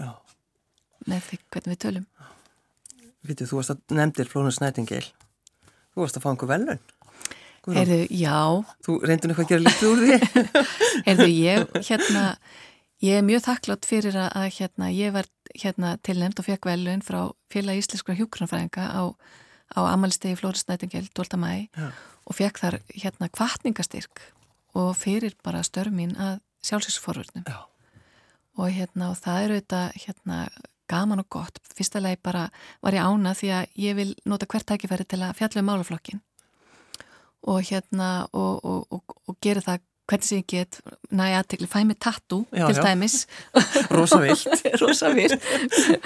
já. 0.00 0.12
Með 1.10 1.26
því 1.26 1.40
hvernig 1.52 1.74
við 1.74 1.82
tölum. 1.84 2.06
Vitið, 3.28 3.50
þú 3.50 3.60
varst 3.60 3.74
að 3.74 3.98
nefndir 3.98 4.30
Flónus 4.30 4.62
Nætingil, 4.62 5.04
þú 5.92 6.04
varst 6.04 6.16
að 6.16 6.24
fá 6.24 6.30
einhver 6.32 6.50
velun. 6.54 6.82
Heyrðu, 7.68 8.00
já. 8.16 8.40
Þú 8.86 8.96
reyndin 9.04 9.34
eitthvað 9.34 9.44
að 9.44 9.52
gera 9.52 9.64
lítið 9.66 9.90
úr 9.90 10.02
því? 10.06 10.64
Heyrðu, 11.06 11.30
ég, 11.36 11.80
hérna 11.90 12.24
Ég 13.00 13.16
er 13.16 13.24
mjög 13.24 13.46
þakklátt 13.46 13.86
fyrir 13.88 14.16
að, 14.20 14.50
hérna, 14.58 14.90
ég 14.92 15.14
var 15.14 15.28
hérna, 15.56 15.94
tilnæmt 16.04 16.40
og 16.42 16.44
fekk 16.44 16.66
velun 16.68 17.00
frá 17.00 17.30
félag 17.52 17.80
íslenskra 17.80 18.12
hjúkronfræðinga 18.18 18.84
á, 18.92 19.16
á 19.76 19.80
amalistegi 19.90 20.38
Flóris 20.38 20.66
Nætingel 20.68 21.08
12. 21.14 21.38
mæ 21.40 21.68
ja. 21.76 21.90
og 22.26 22.36
fekk 22.36 22.60
þar 22.62 22.78
hérna 22.94 23.30
kvartningastyrk 23.30 24.22
og 24.74 24.94
fyrir 24.98 25.34
bara 25.44 25.62
störmin 25.66 26.16
að 26.18 26.40
sjálfsvísforvörnum 26.66 27.46
ja. 27.48 27.64
og, 28.58 28.68
hérna, 28.70 29.10
og 29.10 29.18
það 29.18 29.44
eru 29.44 29.60
þetta 29.60 29.82
hérna, 30.04 30.40
gaman 30.90 31.22
og 31.22 31.28
gott. 31.30 31.60
Fyrsta 31.76 32.00
lei 32.02 32.16
bara 32.18 32.48
var 32.82 32.96
ég 32.96 33.06
ána 33.06 33.34
því 33.38 33.52
að 33.54 33.78
ég 33.78 33.94
vil 33.98 34.10
nota 34.26 34.48
hvert 34.50 34.66
tækifæri 34.66 35.06
til 35.06 35.22
að 35.22 35.36
fjalla 35.38 35.62
um 35.62 35.70
málaflokkin 35.70 36.22
og 37.50 37.62
hérna 37.64 38.26
og, 38.36 38.64
og, 38.66 39.14
og 39.30 39.36
gera 39.42 39.62
það 39.64 39.86
hvernig 40.10 40.26
sem 40.26 40.40
ég 40.40 40.46
get 40.50 40.78
næja 41.10 41.42
fæ 41.70 41.84
mig 41.86 41.98
tattu 41.98 42.44
til 42.50 42.76
já. 42.76 42.82
dæmis. 42.82 43.26
Rosa 43.90 44.20
vilt 44.20 44.46
Rosa 44.82 45.12
vilt 45.14 45.38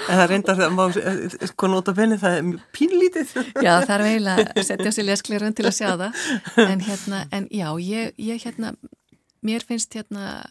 En 0.08 0.18
það 0.18 0.26
reyndar 0.30 0.58
þegar 0.58 0.74
maður 0.76 1.38
sko 1.50 1.70
nota 1.72 1.94
benni 1.96 2.18
það 2.20 2.36
er 2.38 2.58
pínlítið. 2.76 3.32
Já 3.64 3.80
það 3.84 3.94
er 3.94 4.04
eiginlega 4.08 4.46
að 4.54 4.66
setja 4.68 4.92
sér 4.92 5.08
lesklirun 5.08 5.56
til 5.56 5.66
að 5.68 5.78
sjá 5.78 5.88
það. 5.96 6.20
En 6.64 6.84
hérna, 6.84 7.24
en 7.32 7.48
já 7.50 7.68
ég, 7.80 8.12
ég 8.18 8.44
hérna, 8.44 8.74
mér 9.44 9.64
finnst 9.66 9.96
hérna 9.96 10.44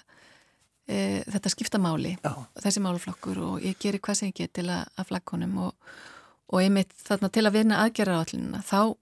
e, 0.88 1.22
þetta 1.30 1.54
skipta 1.54 1.82
máli 1.82 2.16
já. 2.18 2.34
þessi 2.64 2.84
máluflokkur 2.84 3.40
og 3.48 3.64
ég 3.66 3.78
gerir 3.80 4.02
hvað 4.04 4.20
sem 4.20 4.34
ég 4.34 4.44
get 4.44 4.54
til 4.60 4.68
að, 4.70 4.86
að 4.98 5.10
flagkonum 5.12 5.58
og, 5.68 5.96
og 6.52 6.62
einmitt 6.62 6.94
þarna 7.06 7.32
til 7.34 7.46
að 7.48 7.58
vinna 7.60 7.82
aðgerra 7.84 8.20
á 8.20 8.24
allinna 8.24 8.64
þá 8.66 8.96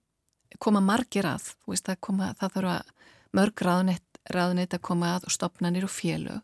koma 0.61 0.81
margir 0.83 1.27
að, 1.29 1.53
þú 1.63 1.73
veist 1.73 1.87
það 1.87 2.01
koma, 2.07 2.31
það 2.39 2.57
þarf 2.57 2.73
að 2.75 2.95
mörg 3.37 3.63
ráðnett 3.65 4.10
ráðneitt 4.29 4.75
að 4.75 4.85
koma 4.85 5.15
að 5.15 5.27
og 5.27 5.35
stopnanir 5.35 5.87
og 5.87 5.93
félög 5.93 6.41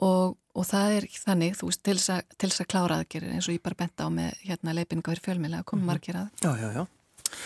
og, 0.00 0.36
og 0.56 0.66
það 0.66 0.94
er 0.96 1.06
þannig, 1.24 1.56
þú 1.58 1.68
veist, 1.68 1.82
til 1.84 1.96
þess 1.98 2.62
að 2.64 2.70
klára 2.72 3.00
aðgerir 3.00 3.34
eins 3.34 3.48
og 3.48 3.56
ég 3.56 3.64
bara 3.64 3.78
benda 3.82 4.06
á 4.06 4.08
með 4.12 4.38
hérna 4.46 4.76
leipinga 4.76 5.12
fyrir 5.12 5.24
fjölmjöla 5.26 5.60
að 5.60 5.68
koma 5.68 5.82
mm 5.82 5.82
-hmm. 5.82 5.92
margir 5.92 6.16
að 6.16 6.28
já, 6.40 6.52
já, 6.62 6.68
já. 6.78 6.86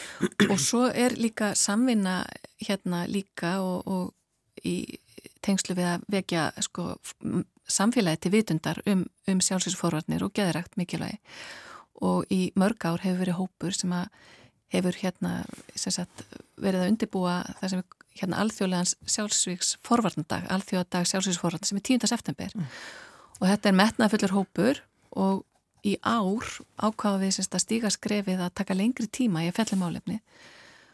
og 0.52 0.60
svo 0.60 0.86
er 0.88 1.16
líka 1.16 1.54
samvinna 1.54 2.24
hérna 2.68 3.06
líka 3.06 3.60
og, 3.60 3.86
og 3.86 4.14
í 4.64 4.98
tengslu 5.42 5.74
við 5.74 5.84
að 5.84 6.06
vekja 6.08 6.52
sko, 6.60 6.96
samfélagi 7.68 8.16
til 8.16 8.32
vitundar 8.32 8.80
um, 8.86 9.04
um 9.28 9.40
sjálfsvísforvarnir 9.40 10.22
og 10.24 10.32
geðrækt 10.32 10.76
mikilvægi 10.76 11.18
og 12.04 12.24
í 12.30 12.52
mörg 12.58 12.84
ár 12.84 13.00
hefur 13.04 13.18
verið 13.18 13.38
hópur 13.38 13.76
sem 13.76 13.92
að 13.92 14.08
hefur 14.74 14.96
hérna 14.98 15.44
sagt, 15.76 16.24
verið 16.56 16.80
að 16.80 16.90
undibúa 16.92 17.36
það 17.60 17.70
sem 17.70 17.84
hérna 18.18 18.42
alþjóðlegans 18.44 18.94
sjálfsvíks 19.10 19.74
forvarnandag, 19.84 20.46
alþjóðadag 20.54 21.08
sjálfsvíks 21.10 21.40
forvarnandag 21.42 21.70
sem 21.70 21.80
er 21.80 21.86
10. 21.90 22.10
september 22.10 22.54
mm. 22.54 22.68
og 23.40 23.46
þetta 23.50 23.70
er 23.70 23.78
metnafullur 23.80 24.34
hópur 24.36 24.82
og 25.18 25.42
í 25.84 25.96
ár 26.00 26.50
ákvaða 26.80 27.22
við 27.24 27.34
semst 27.36 27.56
að 27.56 27.64
stíga 27.66 27.92
skrefið 27.92 28.44
að 28.46 28.54
taka 28.60 28.76
lengri 28.76 29.08
tíma 29.10 29.44
í 29.44 29.50
að 29.50 29.58
fellum 29.60 29.86
álefni 29.88 30.20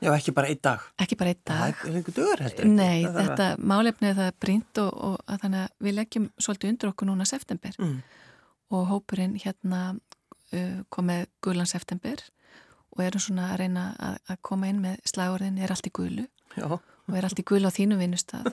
Já, 0.01 0.15
ekki 0.15 0.33
bara 0.33 0.49
einn 0.49 0.61
dag. 0.65 0.85
Ekki 0.97 1.17
bara 1.21 1.33
einn 1.35 1.41
dag. 1.45 1.75
Það 1.77 1.91
er 1.91 1.97
einhver 1.99 2.15
dugur 2.17 2.41
heldur. 2.41 2.69
Nei, 2.73 3.03
það 3.05 3.19
þetta 3.19 3.49
að... 3.51 3.65
málefnið 3.69 4.15
það 4.17 4.29
er 4.31 4.37
brínt 4.41 4.81
og, 4.81 4.95
og 5.05 5.19
að 5.27 5.43
þannig 5.43 5.61
að 5.61 5.85
við 5.85 5.95
leggjum 5.99 6.29
svolítið 6.41 6.71
undir 6.73 6.91
okkur 6.91 7.11
núna 7.11 7.27
september 7.29 7.77
mm. 7.77 7.99
og 8.79 8.87
hópurinn 8.89 9.35
hérna 9.43 9.81
uh, 9.93 10.79
komið 10.97 11.27
gulan 11.45 11.69
september 11.69 12.25
og 12.97 13.03
erum 13.05 13.25
svona 13.27 13.51
að 13.51 13.61
reyna 13.61 13.85
að, 14.01 14.17
að 14.33 14.41
koma 14.49 14.73
inn 14.73 14.81
með 14.87 15.05
slagurðin 15.13 15.61
er 15.61 15.77
allt 15.77 15.91
í 15.91 15.95
gulu. 16.01 16.25
Já 16.57 16.81
og 17.11 17.19
er 17.19 17.27
allt 17.29 17.43
í 17.43 17.47
gul 17.47 17.63
á 17.67 17.71
þínu 17.75 17.99
vinnustaf 18.01 18.47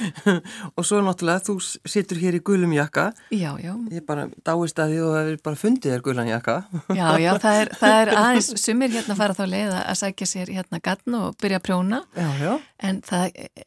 og 0.76 0.86
svo 0.86 1.00
náttúrulega 1.04 1.44
þú 1.46 1.56
situr 1.60 2.20
hér 2.20 2.38
í 2.38 2.42
gulum 2.44 2.72
jakka. 2.74 3.10
Já, 3.34 3.52
já. 3.60 3.72
Ég 3.92 4.04
bara 4.06 4.28
dáist 4.46 4.78
að 4.80 4.94
því 4.94 5.00
og 5.04 5.14
það 5.14 5.30
er 5.30 5.40
bara 5.44 5.60
fundið 5.60 5.94
þér 5.94 6.04
gulan 6.06 6.30
jakka. 6.30 6.56
Já, 7.00 7.06
já, 7.22 7.30
það 7.40 7.60
er, 7.60 7.70
það 7.80 7.96
er 8.00 8.10
aðeins 8.20 8.50
sumir 8.60 8.92
hérna 8.94 9.16
fara 9.18 9.36
þá 9.36 9.42
leið 9.50 9.74
að 9.78 9.98
sækja 10.00 10.28
sér 10.28 10.52
hérna 10.54 10.80
gatn 10.84 11.16
og 11.18 11.36
byrja 11.40 11.60
að 11.60 11.66
prjóna. 11.66 12.00
Já, 12.16 12.28
já. 12.40 12.52
en 12.88 13.00
það 13.06 13.26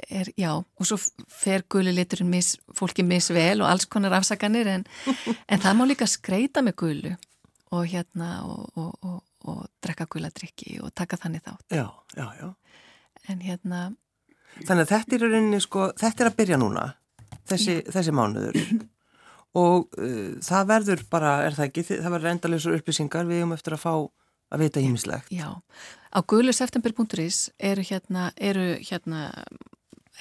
er, 0.09 0.31
já 0.39 0.51
og 0.53 0.89
svo 0.89 0.97
fer 1.31 1.65
guli 1.71 1.93
liturinn 1.95 2.31
mis, 2.31 2.53
fólki 2.77 3.05
misvel 3.07 3.63
og 3.63 3.69
alls 3.69 3.87
konar 3.89 4.15
afsaganir 4.17 4.69
en, 4.71 4.87
en 5.51 5.63
það 5.63 5.77
má 5.79 5.85
líka 5.89 6.09
skreita 6.09 6.63
með 6.65 6.77
gulu 6.83 7.13
og 7.73 7.87
hérna 7.89 8.33
og, 8.45 8.65
og, 8.77 8.91
og, 9.01 9.19
og 9.49 9.63
drekka 9.83 10.07
guladrykki 10.11 10.79
og 10.83 10.93
taka 10.95 11.19
þannig 11.21 11.45
þátt. 11.47 11.65
Já, 11.73 11.87
já, 12.17 12.27
já. 12.41 12.49
En 13.31 13.39
hérna 13.41 13.83
Þannig 14.61 14.85
að 14.85 14.91
þetta 14.93 15.15
er, 15.17 15.27
rauninni, 15.27 15.61
sko, 15.63 15.87
þetta 15.99 16.23
er 16.23 16.29
að 16.29 16.39
byrja 16.39 16.59
núna, 16.61 16.87
þessi, 17.49 17.79
þessi 17.89 18.13
mánuður 18.15 18.59
og 19.63 19.99
uh, 19.99 20.33
það 20.43 20.69
verður 20.71 21.05
bara, 21.13 21.33
er 21.47 21.57
það 21.57 21.69
ekki, 21.69 21.85
það 21.91 22.15
verður 22.15 22.33
endalösur 22.33 22.77
upplýsingar 22.77 23.29
við 23.29 23.45
um 23.45 23.55
eftir 23.57 23.77
að 23.77 23.83
fá 23.83 23.93
að 24.53 24.61
vita 24.61 24.81
ímislegt. 24.83 25.29
Já, 25.33 25.49
á 26.13 26.19
guðluseftember.is 26.29 27.47
eru 27.57 27.85
hérna, 27.89 28.29
eru 28.37 28.73
hérna 28.85 29.27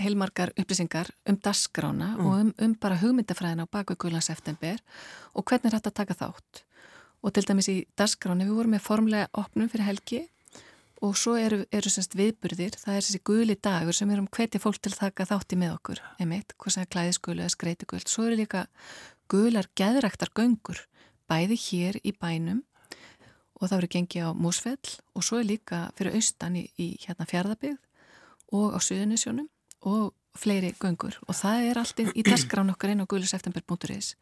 heilmargar 0.00 0.52
upplýsingar 0.56 1.10
um 1.28 1.36
dasgrána 1.36 2.14
mm. 2.16 2.26
og 2.26 2.36
um, 2.40 2.52
um 2.64 2.76
bara 2.80 2.96
hugmyndafræðina 3.00 3.66
á 3.68 3.72
baku 3.72 3.96
guðluseftember 4.00 4.80
og 5.36 5.44
hvernig 5.44 5.68
er 5.68 5.78
þetta 5.78 5.92
að 5.92 5.98
taka 6.00 6.18
þátt. 6.22 6.62
Og 7.22 7.34
til 7.36 7.44
dæmis 7.46 7.68
í 7.70 7.76
dasgráni 7.98 8.48
við 8.48 8.56
vorum 8.56 8.74
með 8.74 8.86
formlega 8.86 9.28
opnum 9.38 9.68
fyrir 9.70 9.90
helgi 9.90 10.22
og 11.02 11.16
svo 11.18 11.34
eru, 11.38 11.62
eru 11.74 11.90
semst 11.90 12.14
viðburðir, 12.18 12.76
það 12.78 12.96
er 12.98 13.06
þessi 13.06 13.20
guli 13.26 13.56
dagur 13.58 13.96
sem 13.96 14.10
erum 14.14 14.28
hvetja 14.30 14.60
fólk 14.62 14.78
til 14.82 14.94
taka 14.94 15.26
þátti 15.26 15.58
með 15.58 15.76
okkur, 15.76 16.02
einmitt, 16.22 16.54
hvað 16.56 16.76
sem 16.76 16.84
er 16.84 16.90
klæðisgulu 16.94 17.42
eða 17.42 17.54
skreitiguld, 17.56 18.10
svo 18.10 18.28
eru 18.28 18.38
líka 18.38 18.66
gular 19.32 19.66
geðræktar 19.78 20.30
göngur, 20.36 20.84
bæði 21.30 21.58
hér 21.66 21.98
í 22.06 22.14
bænum 22.14 22.62
og 23.62 23.68
það 23.70 23.78
eru 23.78 23.90
gengið 23.94 24.26
á 24.26 24.30
Músfell 24.34 24.94
og 25.14 25.26
svo 25.26 25.38
er 25.38 25.48
líka 25.48 25.84
fyrir 25.98 26.18
austan 26.18 26.58
í, 26.58 26.66
í 26.78 26.94
hérna 27.04 27.26
fjardabigð 27.30 27.78
og 28.52 28.74
á 28.74 28.78
Suðunisjónum 28.82 29.48
og 29.88 30.12
fleiri 30.38 30.72
göngur. 30.80 31.18
Og 31.28 31.36
það 31.36 31.68
er 31.70 31.80
alltaf 31.80 32.10
í 32.16 32.24
taskrán 32.26 32.72
okkar 32.72 32.92
inn 32.92 33.04
á 33.04 33.10
guluseftember.is 33.10 34.14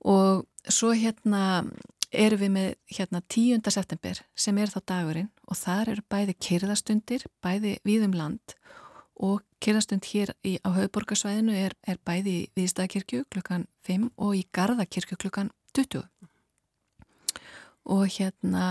og 0.00 0.46
svo 0.64 0.94
hérna 0.96 1.66
erum 2.10 2.40
við 2.40 2.52
með 2.54 2.70
hérna 2.96 3.20
10. 3.28 3.70
september 3.70 4.22
sem 4.34 4.58
er 4.58 4.72
þá 4.72 4.80
dagurinn 4.92 5.30
og 5.46 5.58
þar 5.58 5.92
eru 5.94 6.06
bæði 6.10 6.36
kyrðastundir, 6.46 7.26
bæði 7.42 7.76
viðum 7.86 8.16
land 8.18 8.56
og 9.20 9.44
kyrðastund 9.60 10.06
hér 10.08 10.32
í, 10.46 10.56
á 10.64 10.68
höfuborgarsvæðinu 10.72 11.54
er, 11.54 11.76
er 11.86 12.00
bæði 12.06 12.36
í 12.38 12.44
Viðstæðakirkju 12.56 13.26
klukkan 13.32 13.66
5 13.86 14.08
og 14.16 14.36
í 14.38 14.46
Garðakirkju 14.56 15.20
klukkan 15.20 15.52
20 15.76 16.06
og 17.90 18.06
hérna 18.16 18.66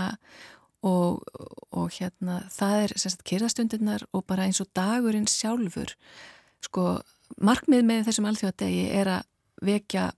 og, 0.86 1.22
og 1.70 1.90
hérna 1.96 2.40
það 2.52 2.76
er 2.84 2.94
sagt, 2.98 3.24
kyrðastundirnar 3.28 4.06
og 4.16 4.24
bara 4.26 4.46
eins 4.48 4.60
og 4.62 4.70
dagurinn 4.76 5.28
sjálfur 5.30 5.94
sko 6.64 7.00
markmið 7.40 7.84
með 7.86 8.08
þessum 8.08 8.30
alþjóðadegi 8.30 8.86
er 8.96 9.14
að 9.18 9.28
vekja 9.64 10.10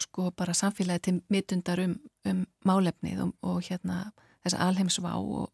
sko 0.00 0.30
bara 0.36 0.56
samfélagi 0.56 1.04
til 1.08 1.16
mitundar 1.32 1.82
um, 1.82 1.98
um 2.32 2.44
málefnið 2.68 3.22
og, 3.24 3.32
og 3.42 3.62
hérna 3.68 4.00
þess 4.44 4.58
alheimsvá 4.64 5.14
og, 5.18 5.48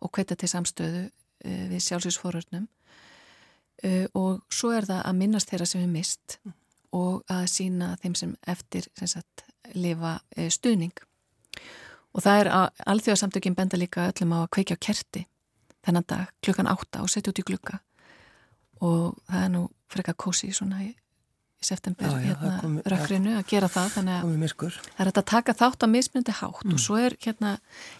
og 0.00 0.12
hveta 0.14 0.36
til 0.38 0.50
samstöðu 0.50 1.04
uh, 1.08 1.64
við 1.72 1.82
sjálfsvísforurnum 1.86 2.68
uh, 2.68 3.88
eh, 3.88 4.06
og 4.18 4.44
svo 4.52 4.72
er 4.76 4.88
það 4.88 5.02
að 5.04 5.18
minnast 5.22 5.52
þeirra 5.52 5.68
sem 5.70 5.84
er 5.84 5.92
mist 5.92 6.38
mm. 6.44 6.54
og 6.98 7.34
að 7.34 7.44
sína 7.52 7.94
þeim 8.02 8.16
sem 8.18 8.36
eftir 8.46 8.88
sem 8.98 9.12
sagt, 9.16 9.44
lifa 9.74 10.18
uh, 10.36 10.48
stuðning. 10.50 10.94
Og 12.16 12.24
það 12.24 12.40
er 12.40 12.52
að 12.56 12.86
alþjóðasamtökin 12.94 13.56
benda 13.58 13.78
líka 13.78 14.08
öllum 14.08 14.32
á 14.34 14.38
að 14.42 14.52
kveikja 14.56 14.78
á 14.80 14.84
kerti 14.88 15.26
þennan 15.84 16.06
dag 16.08 16.32
klukkan 16.44 16.70
átta 16.70 17.02
og 17.04 17.12
setja 17.12 17.32
út 17.32 17.40
í 17.40 17.46
klukka 17.46 17.78
og 18.84 19.18
það 19.28 19.44
er 19.44 19.52
nú 19.54 19.62
frekar 19.90 20.16
kósi 20.18 20.50
svona 20.54 20.82
í 20.84 20.92
í 21.58 21.66
september 21.66 22.06
já, 22.06 22.14
já, 22.14 22.26
hérna, 22.28 22.54
komi, 22.62 22.84
rökkrinu 22.86 23.34
að 23.38 23.46
gera 23.50 23.68
það 23.72 23.92
þannig 23.96 24.18
að 24.18 24.54
það 24.62 25.04
er 25.04 25.10
að 25.12 25.28
taka 25.32 25.56
þátt 25.58 25.84
á 25.84 25.88
mismundi 25.90 26.34
hátt 26.38 26.64
mm. 26.64 26.74
og 26.76 26.82
svo 26.82 26.98
er 27.02 27.16
hérna 27.24 27.56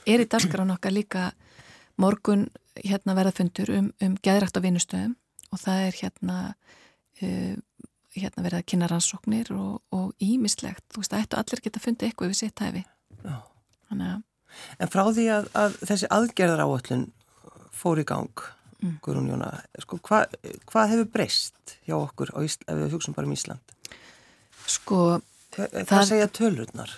er 0.07 0.23
í 0.23 0.29
dasgrán 0.31 0.75
okkar 0.75 0.95
líka 0.95 1.31
morgun 1.99 2.47
hérna 2.79 3.17
verðafundur 3.19 3.73
um, 3.75 3.91
um 4.05 4.15
geðrætt 4.23 4.59
á 4.59 4.63
vinnustöðum 4.63 5.17
og 5.51 5.63
það 5.63 5.85
er 5.89 5.99
hérna 6.03 6.39
uh, 7.23 7.57
hérna 8.19 8.45
verða 8.47 8.63
að 8.63 8.69
kynna 8.73 8.89
rannsóknir 8.91 9.51
og 9.55 10.15
ímislegt, 10.23 10.85
þú 10.93 11.03
veist 11.03 11.15
að 11.15 11.25
ættu 11.25 11.39
allir 11.41 11.63
geta 11.65 11.83
fundið 11.83 12.09
eitthvað 12.09 12.33
við 12.33 12.41
sitt 12.41 12.63
hæfi. 12.63 12.85
En 14.79 14.91
frá 14.91 15.05
því 15.07 15.27
að, 15.35 15.51
að 15.59 15.77
þessi 15.91 16.11
aðgerðar 16.15 16.65
áallun 16.65 17.05
fór 17.75 18.03
í 18.03 18.07
gang 18.09 18.45
mm. 18.83 18.99
Guðrún 19.05 19.31
Jóna, 19.33 19.51
sko, 19.85 20.01
hva, 20.09 20.25
hvað 20.69 20.93
hefur 20.95 21.11
breyst 21.17 21.79
hjá 21.87 21.97
okkur 21.99 22.35
Ísla, 22.43 22.69
ef 22.69 22.83
við 22.83 22.95
hugsaum 22.97 23.17
bara 23.17 23.31
um 23.31 23.35
Ísland? 23.37 23.75
Sko, 24.69 25.01
Hva, 25.57 25.69
það 25.89 26.07
segja 26.11 26.31
tölurnar? 26.39 26.95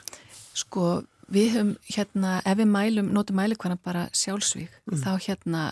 Sko, 0.58 1.02
við 1.30 1.54
höfum 1.54 1.74
hérna, 1.86 2.38
ef 2.42 2.58
við 2.58 2.70
mælum, 2.72 3.10
notum 3.14 3.38
mælikvæna 3.38 3.78
bara 3.84 4.08
sjálfsvík, 4.16 4.72
mm. 4.90 5.02
þá 5.04 5.12
hérna 5.28 5.64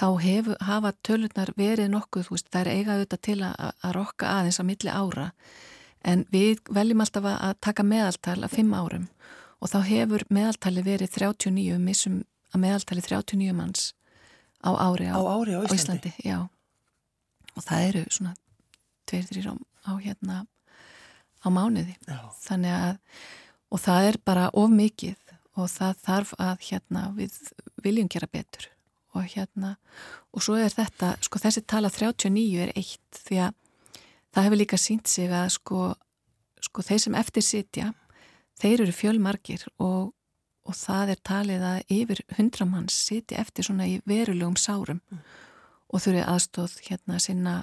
þá 0.00 0.06
hef, 0.22 0.48
hafa 0.64 0.92
tölurnar 1.04 1.52
verið 1.58 1.90
nokkuð, 1.92 2.28
þú 2.28 2.36
veist, 2.36 2.48
það 2.52 2.62
er 2.62 2.72
eigað 2.74 3.00
auðvitað 3.00 3.22
til 3.26 3.38
að, 3.44 3.54
að 3.84 3.94
rokka 3.96 4.32
aðeins 4.36 4.60
á 4.60 4.64
milli 4.64 4.92
ára 4.92 5.26
en 6.10 6.24
við 6.32 6.60
veljum 6.72 7.02
alltaf 7.04 7.26
að 7.28 7.56
taka 7.60 7.84
meðaltal 7.84 8.38
að 8.40 8.54
fimm 8.54 8.72
árum 8.72 9.08
og 9.60 9.72
þá 9.72 9.78
hefur 9.90 10.24
meðaltali 10.32 10.84
verið 10.86 11.12
39, 11.18 11.80
missum 11.84 12.22
að 12.54 12.62
meðaltali 12.64 13.04
39 13.04 13.56
manns 13.56 13.90
á 14.60 14.70
ári 14.76 15.08
á, 15.08 15.16
á, 15.16 15.20
ári 15.20 15.56
á 15.56 15.60
Íslandi. 15.64 16.12
Íslandi 16.20 16.38
og 17.56 17.64
það 17.66 17.86
eru 17.88 18.02
svona 18.12 18.34
tveir, 19.08 19.26
þrýr 19.28 19.48
á, 19.50 19.54
á 19.88 19.92
hérna 20.00 20.36
á 21.40 21.48
mánuði. 21.48 21.96
Að 22.08 22.98
og 23.70 23.80
það 23.80 24.08
er 24.10 24.18
bara 24.26 24.50
of 24.52 24.70
mikið 24.74 25.16
og 25.58 25.70
það 25.70 26.04
þarf 26.04 26.34
að 26.38 26.66
hérna 26.68 27.06
við 27.16 27.38
viljum 27.82 28.10
gera 28.10 28.28
betur. 28.30 28.68
Og 29.14 29.26
hérna 29.26 29.76
og 30.30 30.44
svo 30.44 30.54
er 30.60 30.70
þetta, 30.70 31.16
sko 31.24 31.40
þessi 31.42 31.64
tala 31.66 31.90
39 31.90 32.62
er 32.62 32.72
eitt 32.78 33.22
því 33.26 33.40
að 33.48 33.56
það 34.30 34.46
hefur 34.46 34.60
líka 34.60 34.78
sínt 34.78 35.10
sig 35.10 35.32
að 35.34 35.48
sko, 35.56 35.80
sko 36.62 36.84
þeir 36.86 37.02
sem 37.02 37.18
eftir 37.18 37.46
sitja 37.46 37.90
þeir 38.60 38.84
eru 38.84 38.94
fjölmarkir 38.94 39.64
og 39.82 40.12
og 40.70 40.78
það 40.78 41.14
er 41.14 41.22
talið 41.26 41.66
að 41.66 41.92
yfir 41.98 42.22
hundramanns 42.38 42.96
siti 43.08 43.38
eftir 43.40 43.66
svona 43.66 43.88
í 43.90 43.98
verulegum 44.08 44.56
sárum 44.60 45.02
mm. 45.02 45.20
og 45.90 46.04
þurfi 46.04 46.24
aðstóð 46.24 46.78
hérna 46.86 47.18
sinna 47.22 47.56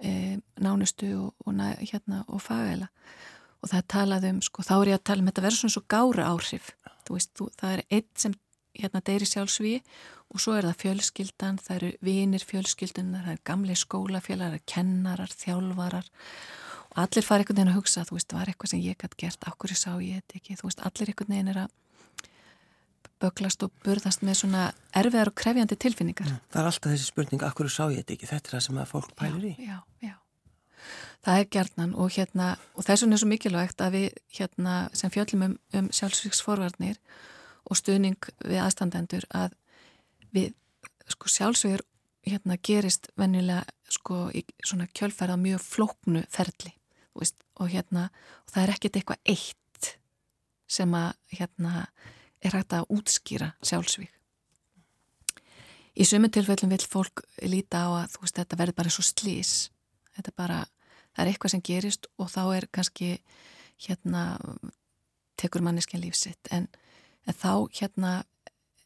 e, 0.00 0.38
nánustu 0.56 1.12
og, 1.20 1.34
og, 1.44 1.62
hérna, 1.82 2.24
og 2.26 2.40
fagæla. 2.42 2.88
Og 3.60 3.70
það 3.70 3.78
er 3.78 3.86
talað 3.92 4.28
um, 4.30 4.42
sko 4.44 4.64
þá 4.64 4.74
er 4.78 4.92
ég 4.92 4.98
að 4.98 5.06
tala 5.10 5.24
um 5.24 5.30
þetta 5.30 5.46
verður 5.46 5.62
svona 5.62 5.76
svo 5.76 5.86
gára 5.90 6.28
áhrif 6.32 6.74
þú 7.06 7.16
veist, 7.16 7.32
þú, 7.38 7.48
það 7.60 7.76
er 7.76 7.82
eitt 7.98 8.12
sem 8.20 8.36
hérna 8.76 9.02
deyri 9.04 9.28
sjálfsví 9.28 9.72
og 10.34 10.42
svo 10.42 10.56
er 10.58 10.66
það 10.68 10.80
fjölskyldan, 10.82 11.58
það 11.62 11.76
eru 11.76 11.90
vinir 12.04 12.44
fjölskyldunar, 12.44 13.24
það 13.24 13.36
er 13.36 13.42
gamli 13.46 13.76
skólafélagar, 13.78 14.62
kennarar, 14.68 15.32
þjálfarar. 15.32 16.08
Og 16.90 16.98
allir 17.04 17.24
fara 17.24 17.44
einhvern 17.44 17.60
veginn 17.60 17.72
að 17.72 17.78
hugsa, 17.78 18.04
þú 18.08 18.18
veist, 18.18 18.34
var 18.34 18.50
eitthvað 18.50 18.72
sem 18.72 18.82
ég 18.82 18.98
gætt 19.00 19.16
gert, 19.20 19.48
okkur 19.48 19.72
ég 19.72 19.80
sá 19.80 19.90
ég 20.02 20.20
þetta 20.20 20.40
ekki, 20.40 20.58
þú 20.58 20.68
veist, 20.68 20.82
allir 20.88 21.12
einhvern 21.12 21.34
veginn 21.34 21.52
er 21.52 21.62
að 21.62 21.74
böglast 23.22 23.64
og 23.64 23.72
burðast 23.84 24.22
með 24.26 24.40
svona 24.42 24.66
erfiðar 24.96 25.30
og 25.32 25.36
krefjandi 25.40 25.78
tilfinningar. 25.80 26.28
Mm, 26.28 26.44
það 26.52 26.62
er 26.62 26.70
alltaf 26.70 26.92
þessi 26.92 27.08
spurning, 27.08 27.44
akkur 27.46 27.70
sá 27.72 27.84
ég 27.88 28.02
þetta 28.02 28.16
ekki, 28.16 28.30
þetta 28.32 28.50
er 28.50 28.56
það 28.56 28.64
sem 28.66 28.80
að 28.82 28.90
fólk 28.92 29.14
pælir 29.18 29.46
í. 29.48 29.52
Já, 29.64 29.78
já, 30.04 30.14
það 31.24 31.40
er 31.40 31.50
gerðnan 31.56 31.96
og 31.96 32.12
hérna, 32.16 32.50
og 32.74 32.86
þess 32.86 33.04
vegna 33.04 33.16
er 33.16 33.22
svo 33.22 33.30
mikilvægt 33.32 33.82
að 33.84 33.96
við 33.96 34.20
hérna 34.38 34.76
sem 34.96 35.12
fjöllum 35.14 35.46
um, 35.48 35.58
um 35.80 35.90
sjálfsvíksforvarnir 35.96 37.00
og 37.66 37.80
stuðning 37.80 38.30
við 38.44 38.62
aðstandendur 38.62 39.26
að 39.34 39.56
við 40.36 40.52
sko 41.10 41.30
sjálfsvíður 41.30 41.84
hérna 42.26 42.58
gerist 42.62 43.08
venjulega 43.18 43.64
sko 43.92 44.26
í 44.34 44.42
svona 44.64 44.88
kjölferða 44.90 45.38
mjög 45.38 45.62
flóknu 45.62 46.24
ferli 46.32 46.72
veist, 47.16 47.38
og 47.58 47.70
hérna 47.72 48.08
og 48.44 48.52
það 48.52 48.62
er 48.62 48.74
ekkert 48.74 48.98
eitthvað 48.98 49.32
eitt 49.32 49.92
sem 50.66 50.94
að 50.98 51.12
hérna 51.38 51.86
er 52.46 52.58
hægt 52.58 52.76
að 52.76 52.88
útskýra 52.96 53.52
sjálfsvík. 53.64 54.12
Í 55.96 56.04
sumu 56.04 56.28
tilfellum 56.28 56.74
vil 56.74 56.84
fólk 56.84 57.22
líta 57.48 57.86
á 57.88 58.04
að 58.04 58.14
þú 58.14 58.24
veist 58.24 58.38
þetta 58.40 58.58
verður 58.60 58.78
bara 58.80 58.92
svo 58.92 59.04
slís. 59.06 59.52
Þetta 60.16 60.32
er 60.32 60.36
bara, 60.36 60.58
það 61.16 61.22
er 61.22 61.30
eitthvað 61.30 61.54
sem 61.54 61.62
gerist 61.64 62.08
og 62.20 62.28
þá 62.32 62.42
er 62.56 62.66
kannski 62.72 63.10
hérna 63.86 64.24
tekur 65.40 65.64
manneskinn 65.64 66.02
lífsitt 66.04 66.50
en, 66.52 66.68
en 67.28 67.36
þá 67.36 67.68
hérna 67.80 68.12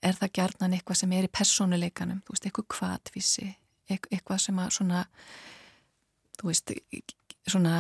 er 0.02 0.16
það 0.16 0.34
gerðnan 0.38 0.74
eitthvað 0.74 1.00
sem 1.02 1.12
er 1.14 1.26
í 1.26 1.32
personuleikanum, 1.32 2.22
þú 2.24 2.34
veist, 2.34 2.46
eitthvað 2.48 2.68
kvatvísi, 2.74 3.48
eitthvað 3.90 4.42
sem 4.46 4.60
að 4.62 4.70
svona, 4.78 5.02
þú 6.40 6.48
veist, 6.48 6.72
svona, 7.50 7.74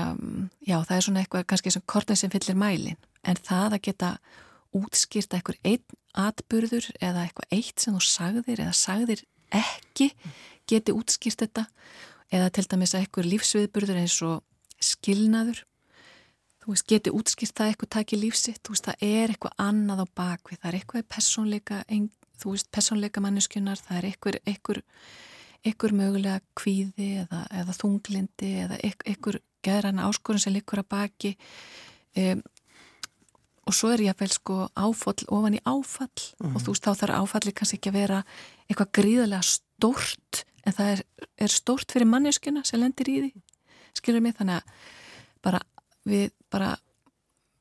já 0.66 0.76
það 0.76 0.96
er 0.96 1.06
svona 1.06 1.24
eitthvað 1.24 1.46
kannski 1.52 1.72
sem 1.74 1.86
kortið 1.88 2.20
sem 2.20 2.32
fyllir 2.32 2.58
mælin 2.60 3.00
en 3.24 3.40
það 3.40 3.78
að 3.78 3.84
geta 3.88 4.10
útskýrta 4.76 5.38
eitthvað 5.38 5.58
einn 5.66 5.98
atburður 6.20 6.86
eða 6.98 7.24
eitthvað 7.26 7.56
eitt 7.56 7.82
sem 7.82 7.96
þú 7.96 8.02
sagðir 8.06 8.62
eða 8.64 8.76
sagðir 8.76 9.24
ekki 9.50 10.10
geti 10.70 10.94
útskýrt 10.94 11.44
þetta. 11.44 11.66
Eða 12.30 12.52
til 12.54 12.66
dæmis 12.70 12.94
eitthvað 12.94 13.30
lífsviðburður 13.32 14.00
eins 14.04 14.20
og 14.22 14.44
skilnaður. 14.78 15.64
Þú 16.60 16.74
veist, 16.74 16.86
geti 16.92 17.12
útskýrt 17.16 17.56
það 17.56 17.72
eitthvað 17.72 17.92
takið 17.96 18.22
lífsitt, 18.22 18.60
þú 18.62 18.74
veist, 18.74 18.86
það 18.86 19.04
er 19.08 19.32
eitthvað 19.32 19.62
annað 19.64 20.02
á 20.04 20.06
bakvið, 20.20 20.60
það 20.60 20.70
er 20.70 20.78
eitthvað 20.78 21.06
personleika 21.10 21.80
þú 22.40 22.54
veist, 22.54 22.70
personleika 22.72 23.22
manneskunar 23.24 23.80
það 23.80 23.98
er 23.98 24.08
eitthvað, 24.10 24.38
eitthvað 24.46 24.82
eitthvað 25.66 25.96
mögulega 25.98 26.40
kvíði 26.56 27.08
eða, 27.24 27.42
eða 27.60 27.76
þunglindi 27.76 28.52
eða 28.64 28.78
eitthvað 28.84 29.40
gerðan 29.64 30.00
áskorun 30.06 30.40
sem 30.40 30.54
likur 30.54 30.80
að 30.80 30.88
baki. 30.94 31.34
Um, 32.16 32.40
og 33.68 33.76
svo 33.76 33.90
er 33.92 34.04
ég 34.06 34.14
að 34.14 34.24
vel 34.24 34.32
sko 34.32 34.56
áfall 34.78 35.26
ofan 35.28 35.58
í 35.58 35.62
áfall 35.64 36.08
mm. 36.10 36.46
og 36.46 36.54
mhm. 36.54 36.62
þú 36.64 36.74
veist 36.74 36.86
þá 36.86 36.92
þarf 37.02 37.18
áfalli 37.20 37.54
kannski 37.56 37.78
ekki 37.80 37.92
að 37.92 37.98
vera 38.00 38.20
eitthvað 38.68 38.92
gríðarlega 39.00 39.48
stórt 39.48 40.44
en 40.66 40.76
það 40.76 40.92
er, 40.94 41.02
er 41.46 41.54
stórt 41.54 41.92
fyrir 41.92 42.08
manneskuna 42.10 42.64
sem 42.68 42.80
lendir 42.80 43.10
í 43.10 43.18
því 43.24 43.32
skilur 44.00 44.24
mig 44.24 44.36
þannig 44.38 44.60
að 44.60 44.86
bara 45.44 45.60
við 46.08 46.30
bara 46.52 46.74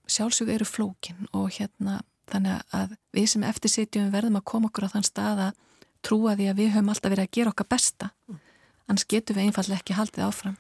sjálfsög 0.10 0.52
eru 0.54 0.68
flókin 0.68 1.28
og 1.36 1.52
hérna 1.58 2.00
þannig 2.30 2.64
að 2.76 2.96
við 3.16 3.28
sem 3.34 3.46
eftirsitjum 3.48 4.12
verðum 4.14 4.40
að 4.40 4.48
koma 4.52 4.70
okkur 4.70 4.90
á 4.90 4.94
þann 4.94 5.08
stað 5.08 5.44
að 5.50 5.62
trúa 6.06 6.36
því 6.38 6.50
að 6.50 6.62
við 6.62 6.74
höfum 6.76 6.92
alltaf 6.94 7.14
verið 7.14 7.28
að 7.28 7.36
gera 7.38 7.54
okkar 7.54 7.70
besta 7.74 8.10
mm. 8.30 8.42
annars 8.88 9.08
getum 9.10 9.38
við 9.38 9.50
einfallega 9.50 9.82
ekki 9.82 9.98
haldið 9.98 10.28
áfram 10.28 10.58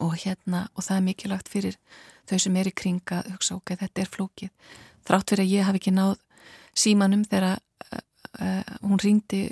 og 0.00 0.16
hérna 0.22 0.66
og 0.76 0.86
það 0.86 0.96
er 0.96 1.06
mikilvægt 1.08 1.50
fyrir 1.52 1.78
þau 2.30 2.38
sem 2.38 2.56
er 2.56 2.70
í 2.70 2.74
kringa 2.76 3.22
hugsa 3.28 3.56
ok, 3.58 3.74
þetta 3.80 4.02
er 4.02 4.10
flókið. 4.10 4.50
Þrátt 5.06 5.32
fyrir 5.32 5.44
að 5.44 5.52
ég 5.52 5.68
hafi 5.68 5.82
ekki 5.82 5.94
náð 5.96 6.16
símanum 6.78 7.24
þegar 7.28 7.58
uh, 7.58 8.02
uh, 8.40 8.74
hún 8.82 9.02
ringdi 9.02 9.42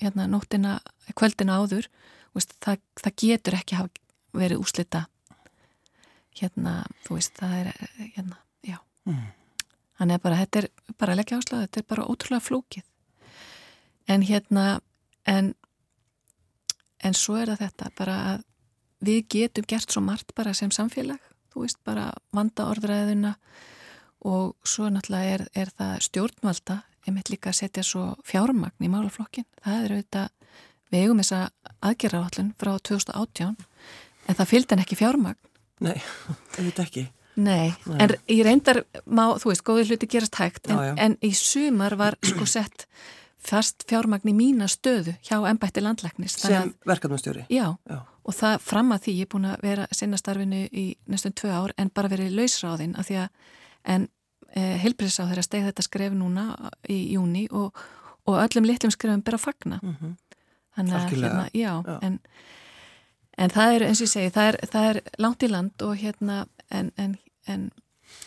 hérna 0.00 0.26
nóttina 0.28 0.78
kvöldina 1.16 1.60
áður 1.60 1.88
veist, 2.36 2.52
það, 2.60 2.82
það 3.00 3.16
getur 3.22 3.56
ekki 3.56 3.78
hafa 3.78 4.04
verið 4.36 4.60
úslita 4.60 5.06
hérna, 6.36 6.82
þú 7.06 7.16
veist, 7.16 7.32
það 7.38 7.54
er 7.62 7.68
hérna, 8.12 8.36
já. 8.66 8.76
Mm. 9.08 9.22
þannig 9.96 10.18
að 10.18 10.24
bara, 10.26 10.40
þetta 10.42 10.60
er 10.60 10.96
bara 11.00 11.14
leggja 11.16 11.38
áslag 11.40 11.62
þetta 11.64 11.80
er 11.80 11.86
bara 11.94 12.08
ótrúlega 12.10 12.44
flókið. 12.44 12.84
En 14.06 14.22
hérna 14.26 14.66
en 15.26 15.54
en 17.04 17.16
svo 17.16 17.38
er 17.40 17.52
það 17.52 17.62
þetta 17.64 17.90
bara 17.98 18.18
að 18.32 18.44
við 19.04 19.24
getum 19.32 19.66
gert 19.68 19.92
svo 19.92 20.02
margt 20.04 20.34
bara 20.36 20.54
sem 20.56 20.70
samfélag 20.72 21.20
þú 21.56 21.64
veist, 21.64 21.80
bara 21.84 22.10
vanda 22.36 22.68
orðræðuna 22.70 23.34
og 24.26 24.54
svo 24.66 24.90
náttúrulega 24.92 25.36
er, 25.36 25.44
er 25.54 25.72
það 25.76 25.98
stjórnvalda, 26.08 26.78
einmitt 27.06 27.30
líka 27.32 27.52
að 27.52 27.60
setja 27.60 27.84
svo 27.86 28.06
fjármagn 28.26 28.84
í 28.84 28.90
málaflokkin 28.92 29.46
það 29.64 29.84
er 29.84 29.96
auðvitað, 29.96 30.32
við 30.92 31.04
eigum 31.04 31.20
þessa 31.22 31.42
aðgerraállun 31.90 32.54
frá 32.60 32.72
2018 32.90 33.54
en 34.26 34.38
það 34.40 34.50
fylgd 34.52 34.74
en 34.74 34.82
ekki 34.82 34.98
fjármagn. 34.98 35.52
Nei, 35.86 35.96
auðvitað 36.58 36.84
ekki. 36.86 37.04
Nei, 37.36 37.74
Nei, 37.84 37.98
en 38.00 38.14
ég 38.32 38.42
reyndar 38.46 38.80
má, 39.04 39.26
þú 39.36 39.52
veist, 39.52 39.64
góði 39.66 39.90
hluti 39.90 40.08
gerast 40.08 40.38
hægt 40.40 40.70
en, 40.70 40.78
já, 40.78 40.86
já. 40.88 40.94
en 41.04 41.16
í 41.20 41.32
sumar 41.36 41.96
var 42.00 42.16
sko 42.30 42.48
sett 42.48 42.86
fast 43.46 43.84
fjármagn 43.86 44.32
í 44.32 44.34
mína 44.34 44.66
stöðu 44.72 45.14
hjá 45.20 45.36
ennbætti 45.46 45.84
landlæknis 45.84 46.38
Sem 46.40 46.72
verkefnastjóri? 46.88 47.44
Já, 47.52 47.76
já 47.86 47.98
og 48.26 48.34
það 48.34 48.58
fram 48.66 48.92
að 48.94 49.04
því 49.04 49.14
ég 49.16 49.26
er 49.26 49.32
búin 49.32 49.48
að 49.48 49.62
vera 49.62 49.86
sinna 49.94 50.18
starfinu 50.18 50.64
í 50.66 50.86
næstum 51.06 51.34
tvö 51.38 51.52
ár 51.54 51.74
en 51.78 51.90
bara 51.94 52.10
verið 52.10 52.34
lausráðinn 52.34 52.96
af 52.98 53.08
því 53.08 53.20
að 53.22 53.28
en 53.94 54.08
e, 54.50 54.62
heilbriðsáð 54.82 55.30
þeirra 55.30 55.46
steg 55.46 55.66
þetta 55.68 55.86
skref 55.86 56.16
núna 56.16 56.46
í 56.90 56.98
júni 57.14 57.46
og, 57.54 57.78
og 58.26 58.38
öllum 58.42 58.66
litlum 58.66 58.94
skrefum 58.94 59.24
bera 59.26 59.38
að 59.38 59.46
fagna 59.46 59.80
mm 59.82 59.94
-hmm. 59.94 60.16
þannig 60.76 60.94
að 60.98 61.08
hérna, 61.14 61.48
já, 61.52 61.72
já. 61.86 61.98
En, 62.02 62.18
en 63.38 63.50
það 63.50 63.74
er 63.74 63.86
eins 63.86 64.00
og 64.00 64.06
ég 64.08 64.14
segi 64.14 64.34
það 64.34 64.48
er, 64.52 64.60
það 64.72 64.90
er 64.90 65.00
langt 65.18 65.42
í 65.42 65.48
land 65.48 65.82
og 65.82 65.96
hérna 65.96 66.46
en, 66.70 66.92
en, 66.96 67.70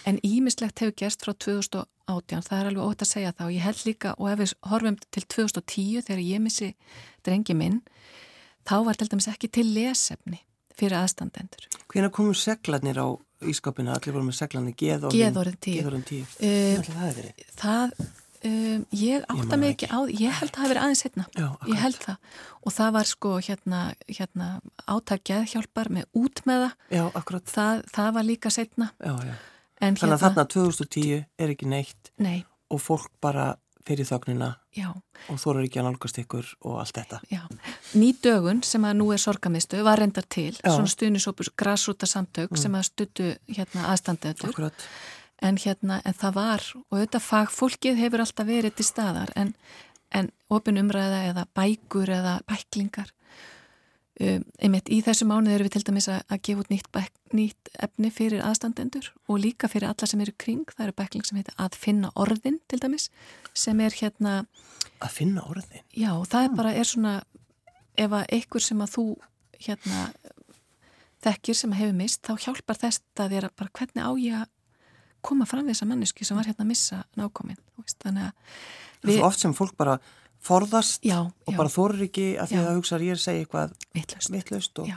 en 0.06 0.20
ímislegt 0.24 0.80
hefur 0.80 0.96
gerst 0.96 1.26
frá 1.26 1.34
2018 1.34 2.42
það 2.48 2.60
er 2.60 2.72
alveg 2.72 2.86
ótt 2.86 3.02
að 3.02 3.14
segja 3.14 3.32
það 3.32 3.46
og 3.46 3.54
ég 3.54 3.68
held 3.68 3.86
líka 3.86 4.16
og 4.18 4.32
ef 4.32 4.40
við 4.40 4.54
horfum 4.62 4.98
til 5.12 5.24
2010 5.28 6.02
þegar 6.08 6.24
ég 6.24 6.40
missi 6.40 6.76
drengi 7.24 7.54
minn 7.54 7.82
þá 8.69 8.77
var 8.86 8.99
til 8.99 9.10
dæmis 9.10 9.29
ekki 9.32 9.49
til 9.60 9.67
lesefni 9.73 10.43
fyrir 10.79 10.99
aðstandendur. 11.01 11.67
Hvena 11.91 12.12
komur 12.13 12.38
seglanir 12.38 13.01
á 13.01 13.08
ískapina? 13.49 13.97
Allir 13.97 14.15
voru 14.15 14.29
með 14.29 14.39
seglanir 14.39 14.75
geðorðin 14.79 16.05
tíu. 16.08 16.25
Uh, 16.39 16.79
það? 16.86 17.19
Það, 17.60 17.95
um, 18.49 18.86
ég 19.01 19.27
átta 19.36 19.60
mig 19.60 19.75
ekki 19.75 19.89
á 19.91 19.99
því. 19.99 20.17
Ég 20.23 20.39
held 20.39 20.51
að 20.51 20.55
það 20.55 20.63
hefur 20.63 20.73
verið 20.73 20.84
aðeins 20.86 21.03
setna. 21.05 21.27
Já, 21.36 21.47
ég 21.71 21.84
held 21.84 22.01
það. 22.05 22.34
Og 22.60 22.75
það 22.75 22.91
var 22.97 23.10
sko 23.12 23.34
hérna, 23.49 23.82
hérna 24.08 24.49
átakjað 24.86 25.47
hjálpar 25.53 25.91
með 25.95 26.10
út 26.21 26.43
með 26.49 26.65
það. 26.65 26.75
Já, 26.99 27.03
akkurat. 27.21 27.55
Það, 27.55 27.86
það 27.95 28.13
var 28.19 28.29
líka 28.29 28.53
setna. 28.53 28.91
Já, 28.99 29.15
já. 29.32 29.36
En 29.79 29.95
Þannig 29.95 30.17
að 30.17 30.23
hérna, 30.25 30.45
þarna 30.45 30.47
2010 30.53 31.25
er 31.39 31.55
ekki 31.55 31.67
neitt. 31.71 32.13
Nei. 32.19 32.38
Og 32.69 32.82
fólk 32.84 33.12
bara 33.23 33.53
fyrir 33.88 34.08
þögnina 34.08 34.50
Já. 34.76 34.89
og 35.32 35.46
eru 35.54 35.65
ekki 35.65 35.82
að 35.82 35.88
nálgast 35.89 36.20
ykkur 36.22 36.50
og 36.68 36.80
allt 36.82 36.98
þetta. 37.00 37.20
Já, 37.32 37.42
ný 37.98 38.12
dögun 38.24 38.63
sem 38.65 38.86
að 38.86 38.98
nú 39.00 39.10
er 39.15 39.22
sorgamistu 39.22 39.82
var 39.86 40.02
reyndar 40.02 40.28
til, 40.30 40.54
Já. 40.58 40.72
svona 40.74 40.92
stuðnisópus 40.92 41.52
græsrúta 41.58 42.10
samtök 42.10 42.52
mm. 42.52 42.62
sem 42.63 42.76
að 42.76 42.88
stuttu 42.89 43.30
hérna, 43.48 43.88
aðstandetur. 43.94 44.74
En, 45.39 45.56
hérna, 45.56 46.02
en 46.04 46.15
það 46.20 46.34
var, 46.36 46.65
og 46.89 46.98
þetta 47.00 47.22
fagfólkið 47.24 48.02
hefur 48.02 48.26
alltaf 48.26 48.48
verið 48.50 48.76
til 48.76 48.86
staðar, 48.89 49.32
en, 49.39 49.54
en 50.12 50.28
opin 50.52 50.82
umræða 50.82 51.22
eða 51.30 51.46
bækur 51.56 52.12
eða 52.12 52.42
bæklingar 52.50 53.13
Um, 54.19 54.41
einmitt 54.60 54.89
í 54.91 54.97
þessu 54.99 55.23
mánuð 55.29 55.53
eru 55.55 55.65
við 55.69 55.77
til 55.77 55.86
dæmis 55.88 56.10
að, 56.12 56.23
að 56.27 56.41
gefa 56.43 56.63
út 56.65 56.71
nýtt, 56.73 56.88
bæk, 56.91 57.13
nýtt 57.32 57.69
efni 57.86 58.10
fyrir 58.12 58.41
aðstandendur 58.43 59.05
og 59.32 59.39
líka 59.39 59.69
fyrir 59.71 59.88
alla 59.88 60.10
sem 60.12 60.19
eru 60.25 60.34
kring, 60.36 60.65
það 60.73 60.89
eru 60.89 60.95
bækling 60.97 61.27
sem 61.27 61.39
heitir 61.39 61.55
að 61.55 61.77
finna 61.79 62.10
orðin 62.19 62.58
til 62.67 62.82
dæmis 62.84 63.08
sem 63.55 63.79
er 63.79 63.95
hérna 63.95 64.34
að 64.99 65.15
finna 65.15 65.45
orðin? 65.47 65.86
Já, 65.95 66.12
það 66.27 66.49
er 66.49 66.58
bara, 66.60 66.75
er 66.75 66.89
svona 66.89 67.13
ef 67.95 68.17
að 68.19 68.27
einhver 68.36 68.65
sem 68.67 68.84
að 68.84 68.93
þú 68.97 69.05
hérna 69.69 70.03
þekkir 71.23 71.60
sem 71.62 71.79
hefur 71.79 71.97
mist, 72.03 72.23
þá 72.27 72.45
hjálpar 72.49 72.79
þess 72.84 73.23
að 73.23 73.38
þér 73.38 73.47
að 73.47 73.58
bara 73.62 73.75
hvernig 73.79 74.03
á 74.03 74.12
ég 74.19 74.39
að 74.43 74.51
koma 75.32 75.47
fram 75.47 75.63
við 75.63 75.77
þessa 75.77 75.89
mannesku 75.93 76.27
sem 76.27 76.39
var 76.39 76.47
hérna 76.47 76.67
að 76.67 76.71
missa 76.73 77.01
nákominn, 77.19 77.60
þannig 78.03 78.27
að 78.27 78.60
við... 79.08 79.17
Er 79.17 79.27
oft 79.27 79.47
sem 79.47 79.55
fólk 79.55 79.79
bara 79.79 79.99
forðast 80.43 81.04
já, 81.06 81.19
og 81.19 81.52
já. 81.54 81.58
bara 81.58 81.71
þorur 81.73 82.06
ekki 82.06 82.28
að 82.39 82.54
því 82.54 82.60
að 82.62 82.78
hugsa 82.78 82.99
ég 83.04 83.13
er 83.13 83.19
að 83.19 83.23
segja 83.25 83.43
eitthvað 83.43 83.73
vittlust 84.32 84.80
og... 84.80 84.91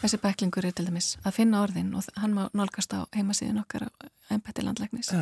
þessi 0.00 0.20
bæklingur 0.22 0.66
er 0.66 0.76
til 0.76 0.86
dæmis 0.88 1.10
að 1.22 1.36
finna 1.36 1.60
orðin 1.62 1.92
og 1.98 2.08
hann 2.16 2.36
má 2.36 2.46
nálgast 2.56 2.94
á 2.96 3.04
heimasíðin 3.12 3.60
okkar 3.60 3.88
á 3.88 3.92
ennbætti 4.32 4.64
landlæknis. 4.64 5.12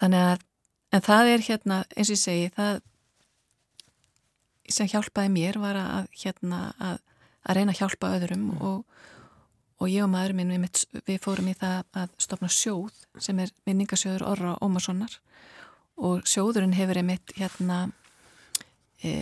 Þannig 0.00 0.28
að 0.28 0.46
en 0.94 1.04
það 1.06 1.32
er 1.34 1.44
hérna 1.46 1.82
eins 1.94 2.10
og 2.10 2.16
ég 2.16 2.22
segi 2.22 2.48
það 2.56 2.80
sem 4.70 4.90
hjálpaði 4.90 5.32
mér 5.34 5.58
var 5.62 5.78
að 5.78 6.10
hérna 6.22 6.60
að, 6.78 7.00
að 7.42 7.58
reyna 7.58 7.74
að 7.74 7.80
hjálpa 7.82 8.12
öðrum 8.16 8.44
mm. 8.52 8.60
og, 8.66 8.84
og 9.82 9.90
ég 9.90 10.06
og 10.06 10.12
maður 10.12 10.36
minn 10.38 10.52
við, 10.54 10.84
við 11.08 11.18
fórum 11.24 11.50
í 11.50 11.56
það 11.58 12.02
að 12.02 12.14
stopna 12.22 12.50
sjóð 12.54 12.94
sem 13.18 13.42
er 13.42 13.50
vinningasjóður 13.66 14.26
Orra 14.30 14.54
Ómarssonar 14.62 15.18
og 16.00 16.22
sjóðurinn 16.28 16.76
hefur 16.78 17.00
einmitt 17.02 17.34
hérna 17.36 17.88
e, 19.04 19.12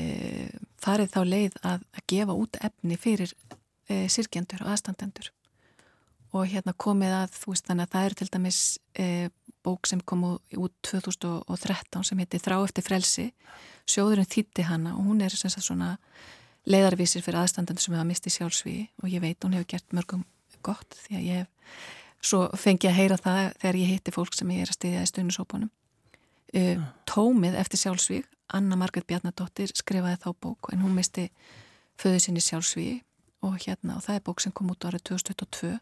farið 0.80 1.10
þá 1.14 1.20
leið 1.26 1.58
að, 1.62 1.82
að 1.94 2.06
gefa 2.12 2.36
út 2.38 2.60
efni 2.68 2.98
fyrir 3.00 3.34
e, 3.88 4.06
sirkjendur 4.10 4.64
og 4.64 4.72
aðstandendur. 4.74 5.32
Og 6.36 6.48
hérna 6.50 6.74
komið 6.76 7.14
að 7.22 7.36
þú 7.38 7.52
veist 7.54 7.68
þannig 7.68 7.88
að 7.88 7.94
það 7.94 8.08
er 8.08 8.16
til 8.18 8.30
dæmis 8.34 8.62
e, 8.92 9.06
bók 9.64 9.88
sem 9.88 10.00
kom 10.04 10.24
út 10.28 10.74
2013 10.86 12.04
sem 12.04 12.20
heiti 12.20 12.40
Þrá 12.42 12.58
eftir 12.60 12.84
frelsi. 12.84 13.28
Sjóðurinn 13.88 14.28
þýtti 14.28 14.66
hana 14.68 14.94
og 14.96 15.06
hún 15.08 15.22
er 15.24 15.32
svona 15.34 15.96
leiðarvísir 16.68 17.24
fyrir 17.24 17.42
aðstandandi 17.42 17.82
sem 17.82 17.94
hefa 17.96 18.06
mistið 18.08 18.34
sjálfsvíi 18.36 18.82
og 19.02 19.08
ég 19.12 19.22
veit 19.24 19.44
hún 19.44 19.56
hefur 19.56 19.70
gert 19.72 19.96
mörgum 19.96 20.26
gott 20.64 20.98
því 21.06 21.16
að 21.16 21.26
ég 21.26 21.42
hef 21.42 22.28
svo 22.28 22.40
fengi 22.58 22.90
að 22.90 22.98
heyra 22.98 23.18
það 23.20 23.40
þegar 23.62 23.78
ég 23.78 23.92
hitti 23.94 24.14
fólk 24.14 24.34
sem 24.36 24.50
ég 24.52 24.64
er 24.64 24.72
að 24.72 24.78
stiðja 24.78 25.04
í 25.04 25.10
stundisópunum 25.10 25.70
uh, 26.54 26.84
Tómið 27.08 27.58
eftir 27.60 27.82
sjálfsvíg 27.82 28.28
Anna 28.48 28.78
Margret 28.80 29.06
Bjarnadóttir 29.08 29.72
skrifaði 29.76 30.20
þá 30.22 30.30
bók 30.40 30.70
en 30.72 30.80
hún 30.84 30.96
misti 30.96 31.28
föðu 32.00 32.22
sinni 32.22 32.40
sjálfsvíi 32.44 33.02
og 33.44 33.58
hérna 33.66 33.98
og 33.98 34.06
það 34.06 34.18
er 34.18 34.24
bók 34.26 34.42
sem 34.42 34.54
kom 34.54 34.70
út 34.72 34.86
árið 34.88 35.04
2022 35.10 35.74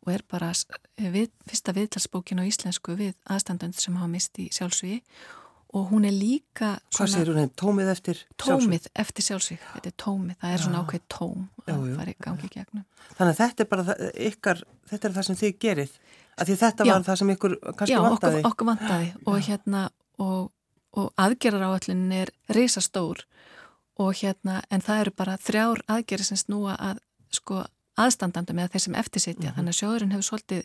og 0.00 0.12
er 0.14 0.24
bara 0.28 0.50
við, 0.96 1.28
fyrsta 1.48 1.74
viðtalsbókin 1.76 2.40
á 2.40 2.48
íslensku 2.48 2.96
við 2.98 3.14
aðstandandi 3.30 3.82
sem 3.82 3.98
hafa 4.00 4.10
mistið 4.10 4.50
sjálfsvíi 4.56 4.98
og 5.76 5.90
hún 5.92 6.06
er 6.08 6.14
líka 6.14 6.72
Hvað 6.96 7.12
segir 7.12 7.30
hún? 7.30 7.50
Tómið 7.54 7.92
eftir 7.92 8.18
sjálfsvík? 8.18 8.42
Tómið 8.42 8.88
eftir 9.04 9.26
sjálfsvík, 9.26 9.66
þetta 9.74 9.92
er 9.92 9.96
tómið, 10.02 10.38
það 10.40 10.54
er 10.54 10.64
svona 10.64 10.80
ákveð 10.82 11.04
tóm 11.14 11.44
að 11.62 11.70
já, 11.70 11.96
fara 12.00 12.10
í 12.10 12.16
gangi 12.26 12.50
gegnum. 12.50 12.86
Þannig 13.12 13.30
að 13.30 13.40
þetta 13.42 13.64
er 13.64 13.70
bara 13.70 13.96
ykkar, 14.30 14.62
þetta 14.90 15.08
er 15.08 15.14
það 15.18 15.28
sem 15.28 15.38
þið 15.44 15.54
gerir, 15.66 15.92
að 16.40 16.50
því 16.50 16.56
þetta 16.62 16.86
já, 16.86 16.92
var 16.92 17.04
það 17.08 17.20
sem 17.20 17.32
ykkur 17.34 17.56
kannski 17.66 17.92
já, 17.92 18.00
vantaði. 18.04 18.40
Okkur, 18.40 18.50
okkur 18.50 18.70
vantaði 18.70 19.10
og 19.26 19.38
hérna, 19.48 19.82
og, 20.20 20.40
og 20.96 21.12
aðgerrar 21.26 21.66
áallin 21.68 22.06
er 22.16 22.32
risastór. 22.56 23.26
Og 24.00 24.16
hérna, 24.16 24.62
en 24.72 24.80
það 24.80 25.04
eru 25.04 25.12
bara 25.16 25.36
þrjár 25.36 25.84
aðgerri 25.92 26.24
sem 26.24 26.40
snúa 26.40 26.78
að 26.80 27.02
sko 27.36 27.64
aðstandandum 28.00 28.62
eða 28.62 28.72
þeir 28.72 28.84
sem 28.86 28.94
eftirsitja, 28.96 29.40
mm 29.40 29.46
-hmm. 29.46 29.56
þannig 29.58 29.74
að 29.74 29.80
sjóðurinn 29.80 30.12
hefur 30.14 30.28
svolítið 30.28 30.62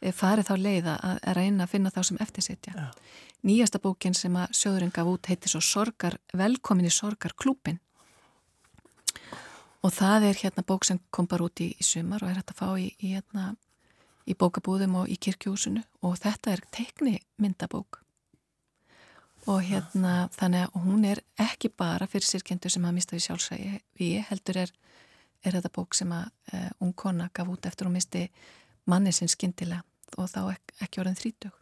eh, 0.00 0.12
farið 0.12 0.50
þá 0.50 0.54
leiða 0.60 0.96
að 1.00 1.36
reyna 1.38 1.64
að 1.64 1.72
finna 1.72 1.90
þá 1.94 2.02
sem 2.04 2.18
eftirsitja 2.20 2.90
nýjasta 3.46 3.80
bókin 3.82 4.14
sem 4.16 4.36
að 4.38 4.54
sjöðurinn 4.58 4.94
gaf 4.94 5.10
út 5.10 5.28
heiti 5.30 5.50
svo 5.50 5.60
sorgar, 5.62 6.18
velkomin 6.36 6.88
í 6.88 6.92
sorgarklúpin 6.92 7.78
og 9.84 9.92
það 9.94 10.30
er 10.30 10.40
hérna 10.40 10.64
bók 10.66 10.86
sem 10.88 10.98
kom 11.14 11.28
bara 11.30 11.46
út 11.46 11.62
í, 11.62 11.70
í 11.78 11.86
sumar 11.86 12.24
og 12.24 12.32
er 12.32 12.40
hægt 12.40 12.54
að 12.54 12.60
fá 12.62 12.68
í, 12.80 12.88
í, 12.98 13.12
hérna, 13.14 13.54
í 14.26 14.34
bókabúðum 14.38 14.98
og 15.02 15.12
í 15.12 15.16
kirkjúsinu 15.22 15.84
og 16.06 16.18
þetta 16.22 16.56
er 16.56 16.64
tekni 16.74 17.16
myndabók 17.42 18.00
og 19.46 19.60
hérna 19.62 20.26
þannig 20.34 20.66
að 20.66 20.86
hún 20.86 21.04
er 21.06 21.22
ekki 21.38 21.70
bara 21.70 22.08
fyrir 22.10 22.26
sirkendur 22.26 22.72
sem 22.72 22.86
hafa 22.86 22.96
mistað 22.96 23.20
í 23.20 23.26
sjálfsægi 23.26 23.74
við 24.00 24.16
heldur 24.30 24.62
er, 24.64 24.72
er 25.44 25.58
þetta 25.58 25.74
bók 25.76 25.94
sem 25.94 26.10
að 26.14 26.26
uh, 26.52 26.70
ung 26.82 26.96
kona 26.98 27.30
gaf 27.32 27.52
út 27.52 27.68
eftir 27.70 27.86
og 27.86 27.94
misti 27.94 28.26
manni 28.90 29.14
sinn 29.14 29.30
skindilega 29.30 29.84
og 30.18 30.28
þá 30.30 30.42
ekki, 30.56 30.76
ekki 30.82 31.02
orðin 31.02 31.20
þrítug 31.20 31.54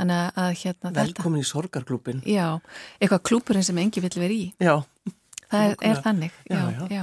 Þannig 0.00 0.38
að 0.40 0.50
hérna 0.62 0.90
Velkomin 0.96 1.42
þetta, 1.42 1.44
í 1.44 1.50
sorgarklúpin. 1.50 2.20
Já, 2.24 2.46
eitthvað 2.96 3.24
klúpurinn 3.28 3.66
sem 3.66 3.80
engi 3.82 4.00
vill 4.00 4.14
vera 4.16 4.32
í. 4.32 4.46
Já. 4.56 4.78
Það 5.50 5.64
er, 5.66 5.74
er 5.90 6.00
þannig, 6.06 6.36
já, 6.48 6.60
já, 6.72 6.84
já. 6.94 7.02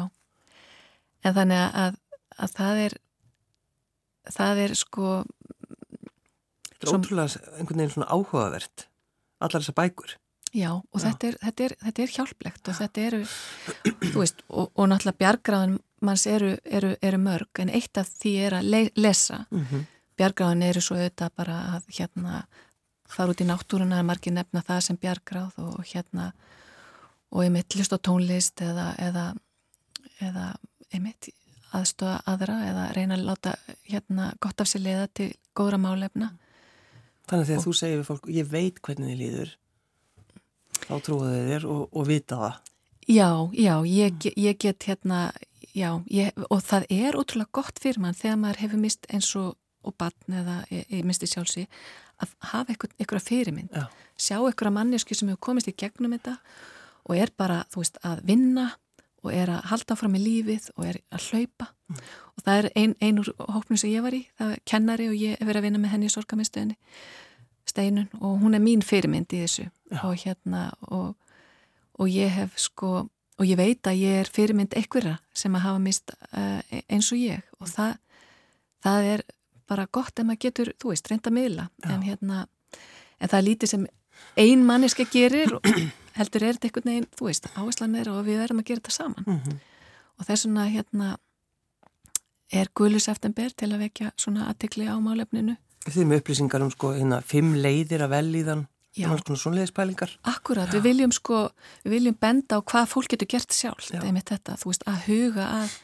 En 1.22 1.36
þannig 1.36 1.78
að, 1.84 2.00
að 2.40 2.56
það 2.58 2.82
er, 2.86 2.96
það 4.36 4.64
er 4.66 4.76
sko... 4.78 5.24
Þetta 6.70 6.86
er 6.86 6.92
som, 6.92 7.02
ótrúlega 7.02 7.42
einhvern 7.58 7.82
veginn 7.82 7.94
svona 7.96 8.10
áhugavert, 8.14 8.88
allar 9.42 9.64
þessar 9.64 9.78
bækur. 9.80 10.16
Já, 10.54 10.72
og 10.78 11.02
já. 11.02 11.08
Þetta, 11.08 11.28
er, 11.28 11.38
þetta, 11.44 11.66
er, 11.66 11.76
þetta 11.84 12.04
er 12.04 12.14
hjálplegt 12.16 12.70
og 12.70 12.78
þetta 12.78 13.04
eru, 13.10 13.20
þú 14.06 14.22
veist, 14.22 14.44
og, 14.48 14.70
og 14.74 14.90
náttúrulega 14.92 15.22
bjargráðin 15.24 15.76
manns 16.08 16.28
eru, 16.30 16.54
eru, 16.64 16.94
eru 17.02 17.20
mörg, 17.22 17.50
en 17.64 17.74
eitt 17.74 17.98
af 18.00 18.10
því 18.22 18.34
er 18.48 18.58
að 18.60 18.70
le, 18.72 18.82
lesa. 18.96 19.46
Mm 19.52 19.66
-hmm. 19.66 19.86
Bjargráðin 20.18 20.64
eru 20.70 20.82
svo 20.82 20.96
auðvitað 20.96 21.32
bara 21.36 21.58
að 21.76 21.90
hérna 22.00 22.46
fara 23.08 23.32
út 23.32 23.42
í 23.42 23.48
náttúruna 23.48 24.04
margir 24.04 24.34
nefna 24.34 24.64
það 24.66 24.82
sem 24.82 25.00
bjargráð 25.02 25.58
og 25.64 25.84
hérna 25.86 26.32
og 27.32 27.44
einmitt 27.44 27.76
list 27.76 27.94
á 27.96 28.00
tónlist 28.00 28.62
eða, 28.64 28.94
eða, 28.98 29.26
eða 30.24 30.56
einmitt 30.94 31.30
aðstöða 31.76 32.18
aðra 32.30 32.58
eða 32.68 32.86
reyna 32.96 33.18
að 33.18 33.28
láta 33.28 33.56
hérna 33.88 34.32
gott 34.44 34.62
af 34.62 34.70
sér 34.70 34.86
leiða 34.86 35.08
til 35.20 35.30
góðra 35.58 35.80
málefna. 35.82 36.32
Þannig 37.28 37.44
að 37.44 37.50
þegar 37.52 37.66
þú 37.66 37.74
segir 37.76 38.00
við 38.00 38.08
fólk 38.08 38.30
ég 38.32 38.50
veit 38.52 38.82
hvernig 38.86 39.12
þið 39.12 39.22
líður 39.24 39.54
þá 40.88 40.94
þið 41.08 41.52
þér 41.52 41.68
og, 41.74 41.84
og 41.92 42.08
vita 42.08 42.40
það. 42.42 42.58
Já, 43.08 43.30
já, 43.56 43.74
ég, 43.88 44.26
ég 44.36 44.58
get 44.60 44.88
hérna 44.88 45.20
já, 45.76 45.92
ég, 46.12 46.34
og 46.52 46.64
það 46.64 46.88
er 46.92 47.18
ótrúlega 47.20 47.56
gott 47.56 47.80
fyrir 47.82 48.02
mann 48.04 48.18
þegar 48.18 48.42
maður 48.42 48.64
hefur 48.64 48.82
mist 48.82 49.08
eins 49.14 49.30
og, 49.40 49.56
og 49.88 49.96
barn 50.00 50.40
eða 50.42 50.58
ég, 50.74 50.88
ég 50.92 51.08
misti 51.08 51.30
sjálfsi 51.30 51.68
að 52.18 52.34
hafa 52.52 52.74
einhverja 52.74 53.24
fyrirmynd. 53.24 53.76
Já. 53.76 53.88
sjá 54.18 54.38
einhverja 54.40 54.74
mannesku 54.74 55.16
sem 55.16 55.30
hefur 55.30 55.44
komist 55.50 55.70
í 55.70 55.76
gegnum 55.78 56.16
þetta 56.18 56.38
og 57.08 57.16
er 57.16 57.32
bara, 57.38 57.62
þú 57.72 57.84
veist, 57.84 58.00
að 58.04 58.24
vinna 58.28 58.72
og 59.24 59.34
er 59.34 59.52
að 59.52 59.68
halda 59.72 59.98
fram 60.00 60.18
í 60.18 60.24
lífið 60.24 60.72
og 60.76 60.88
er 60.88 61.00
að 61.14 61.30
hlaupa 61.30 61.70
mm. 61.72 62.02
og 62.36 62.44
það 62.46 62.60
er 62.60 62.70
ein, 62.76 62.96
einur 63.02 63.32
hóknum 63.40 63.80
sem 63.80 63.94
ég 63.94 64.06
var 64.06 64.16
í, 64.18 64.24
það 64.38 64.56
er 64.56 64.66
kennari 64.70 65.10
og 65.12 65.18
ég 65.18 65.38
er 65.38 65.50
verið 65.50 65.62
að 65.62 65.68
vinna 65.68 65.84
með 65.84 65.96
henni 65.96 66.10
í 66.10 66.14
sorgamistuðinni 66.14 66.78
steinun 67.68 68.10
og 68.22 68.42
hún 68.44 68.56
er 68.56 68.64
mín 68.64 68.84
fyrirmynd 68.86 69.34
í 69.36 69.44
þessu 69.44 69.68
Já. 69.68 70.02
og 70.08 70.18
hérna 70.24 70.70
og, 70.88 71.16
og 72.00 72.12
ég 72.12 72.32
hef 72.38 72.58
sko 72.62 73.08
og 73.38 73.46
ég 73.46 73.60
veit 73.60 73.88
að 73.90 74.02
ég 74.02 74.22
er 74.24 74.32
fyrirmynd 74.34 74.76
einhverja 74.78 75.18
sem 75.36 75.56
að 75.58 75.66
hafa 75.68 75.82
mist 75.82 76.14
uh, 76.32 76.62
eins 76.88 77.12
og 77.14 77.22
ég 77.22 77.44
og 77.60 77.70
það, 77.70 77.98
það 78.86 79.10
er 79.14 79.26
bara 79.68 79.88
gott 79.92 80.20
en 80.20 80.30
maður 80.30 80.44
getur, 80.48 80.72
þú 80.80 80.94
veist, 80.94 81.10
reynda 81.12 81.34
miðla 81.34 81.68
en 81.92 82.06
hérna, 82.06 82.46
en 83.20 83.30
það 83.30 83.40
er 83.40 83.48
lítið 83.50 83.72
sem 83.74 83.86
ein 84.38 84.66
manniska 84.66 85.06
gerir 85.12 85.54
heldur 86.18 86.44
er 86.44 86.58
þetta 86.58 86.70
einhvern 86.70 86.92
veginn, 86.92 87.10
þú 87.18 87.30
veist, 87.30 87.50
áherslan 87.56 87.98
er 88.00 88.12
og 88.12 88.24
við 88.26 88.42
verðum 88.42 88.62
að 88.64 88.70
gera 88.70 88.82
þetta 88.82 88.96
saman. 88.96 89.26
Mm 89.28 89.40
-hmm. 89.40 89.60
og 90.18 90.26
þess 90.26 90.46
vegna 90.46 90.66
hérna 90.66 91.18
er 92.52 92.70
Guðlu 92.74 93.00
Seftember 93.00 93.52
til 93.52 93.74
að 93.74 93.84
vekja 93.86 94.12
svona 94.18 94.48
aðtikli 94.50 94.88
á 94.88 94.96
málefninu. 95.00 95.58
Þið 95.88 96.06
með 96.06 96.20
upplýsingar 96.22 96.62
um 96.62 96.72
sko 96.72 96.94
hérna 96.94 97.22
fimm 97.22 97.56
leiðir 97.56 98.02
að 98.02 98.14
velíðan 98.16 98.68
Akkurat, 100.24 100.74
við 100.74 100.82
viljum 100.82 101.12
sko 101.12 101.52
við 101.84 101.92
viljum 101.92 102.18
benda 102.20 102.58
á 102.58 102.60
hvað 102.62 102.88
fólk 102.88 103.10
getur 103.14 103.28
gert 103.28 103.54
sjálf, 103.54 103.92
þetta, 103.92 104.58
þú 104.58 104.72
veist, 104.72 104.84
að 104.88 105.06
huga 105.08 105.46
að 105.62 105.78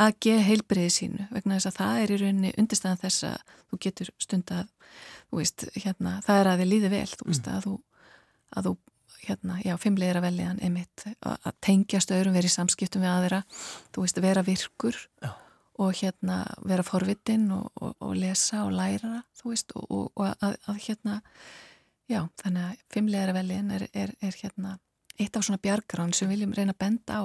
að 0.00 0.14
geða 0.26 0.46
heilbriði 0.48 0.90
sínu 0.90 1.26
vegna 1.30 1.58
þess 1.58 1.70
að 1.70 1.76
það 1.78 1.98
er 2.00 2.12
í 2.12 2.16
rauninni 2.22 2.52
undirstæðan 2.58 3.02
þess 3.02 3.26
að 3.28 3.36
þú 3.70 3.78
getur 3.84 4.08
stund 4.18 4.48
að 4.50 4.64
þú 5.23 5.23
veist, 5.40 5.66
hérna, 5.76 6.18
það 6.24 6.40
er 6.40 6.50
að 6.50 6.62
þið 6.62 6.70
líði 6.72 6.90
vel 6.94 7.06
þú 7.12 7.28
veist, 7.30 7.46
mm. 7.46 7.54
að 7.54 7.66
þú, 7.68 7.74
að 8.54 8.68
þú 8.68 8.74
hérna, 9.24 9.58
já, 9.64 9.74
fimmleira 9.80 10.22
veliðan 10.24 10.60
emitt 10.64 11.06
að 11.24 11.54
tengjast 11.64 12.12
öðrum, 12.12 12.36
vera 12.36 12.50
í 12.50 12.54
samskiptum 12.54 13.04
við 13.04 13.12
aðra, 13.12 13.42
þú 13.94 14.04
veist, 14.04 14.20
vera 14.24 14.44
virkur 14.44 14.98
já. 15.24 15.30
og 15.80 15.94
hérna 16.00 16.40
vera 16.64 16.84
forvitin 16.86 17.46
og, 17.56 17.70
og, 17.80 17.94
og 18.04 18.16
lesa 18.18 18.64
og 18.66 18.74
læra, 18.76 19.22
þú 19.40 19.54
veist, 19.54 19.76
og, 19.80 20.10
og 20.12 20.26
að, 20.34 20.58
að 20.68 20.82
hérna, 20.88 21.20
já, 22.10 22.20
þannig 22.42 22.66
að 22.66 22.84
fimmleira 22.92 23.36
veliðan 23.36 23.78
er, 23.78 23.88
er, 23.92 24.12
er 24.20 24.36
hérna 24.42 24.76
eitt 25.18 25.36
af 25.38 25.46
svona 25.46 25.62
bjargrán 25.62 26.12
sem 26.12 26.28
við 26.28 26.40
viljum 26.40 26.54
reyna 26.58 26.74
að 26.74 26.84
benda 26.84 27.22
á 27.22 27.24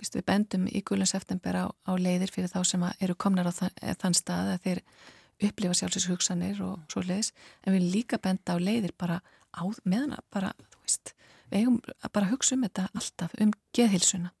Vist, 0.00 0.16
við 0.16 0.24
bendum 0.30 0.62
í 0.70 0.80
gulun 0.86 1.08
september 1.08 1.56
á, 1.60 1.66
á 1.68 1.92
leiðir 2.00 2.32
fyrir 2.32 2.48
þá 2.48 2.62
sem 2.64 2.84
eru 3.04 3.16
komnar 3.20 3.50
á 3.50 3.52
þann, 3.52 3.74
eh, 3.84 3.96
þann 4.00 4.16
stað 4.16 4.54
að 4.54 4.62
þeir 4.64 4.80
upplifa 5.48 5.76
sjálfsins 5.76 6.08
hugsanir 6.10 6.60
og 6.64 6.80
svo 6.92 7.02
leiðis 7.04 7.32
en 7.64 7.76
við 7.76 7.88
líka 7.94 8.20
benda 8.22 8.56
á 8.56 8.58
leiðir 8.60 8.94
bara 8.98 9.20
á, 9.54 9.62
meðan 9.84 10.16
að 10.18 10.24
bara, 10.34 10.52
þú 10.72 10.84
veist 10.84 11.14
við 11.50 11.60
eigum 11.60 11.78
að 12.00 12.12
bara 12.16 12.30
hugsa 12.30 12.56
um 12.56 12.66
þetta 12.66 12.88
alltaf 12.94 13.36
um 13.40 13.54
geðhilsuna 13.76 14.32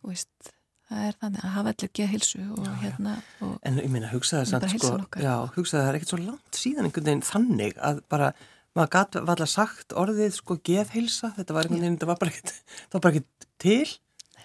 þú 0.00 0.12
veist, 0.12 0.50
það 0.88 1.06
er 1.08 1.20
þannig 1.20 1.44
að 1.44 1.54
hafa 1.58 1.74
allir 1.74 1.92
geðhilsu 2.00 2.42
og 2.54 2.64
já, 2.64 2.72
hérna 2.84 3.14
og 3.44 3.54
En 3.64 3.78
ég 3.80 3.92
meina, 3.92 4.10
hugsaði 4.12 4.50
það 4.52 4.74
sko, 4.76 4.96
já, 5.20 5.34
hugsaði 5.56 5.82
það 5.82 5.90
er 5.90 6.00
ekkert 6.00 6.14
svo 6.14 6.20
langt 6.22 6.60
síðan 6.60 6.88
einhvern 6.88 7.08
veginn 7.10 7.26
þannig 7.28 7.80
að 7.80 8.02
bara 8.12 8.32
maður 8.74 8.92
gæti 8.96 9.22
allar 9.22 9.50
sagt 9.50 9.94
orðið 9.98 10.34
sko 10.38 10.58
geðhilsa, 10.66 11.30
þetta 11.36 11.56
var 11.56 11.68
einhvern 11.68 11.84
veginn, 11.84 11.98
þetta 11.98 12.10
var 12.10 12.20
bara 12.20 12.34
ekkert, 12.34 12.54
það 12.88 12.96
var 12.96 13.04
bara 13.06 13.14
ekkert 13.14 13.48
til. 13.64 13.94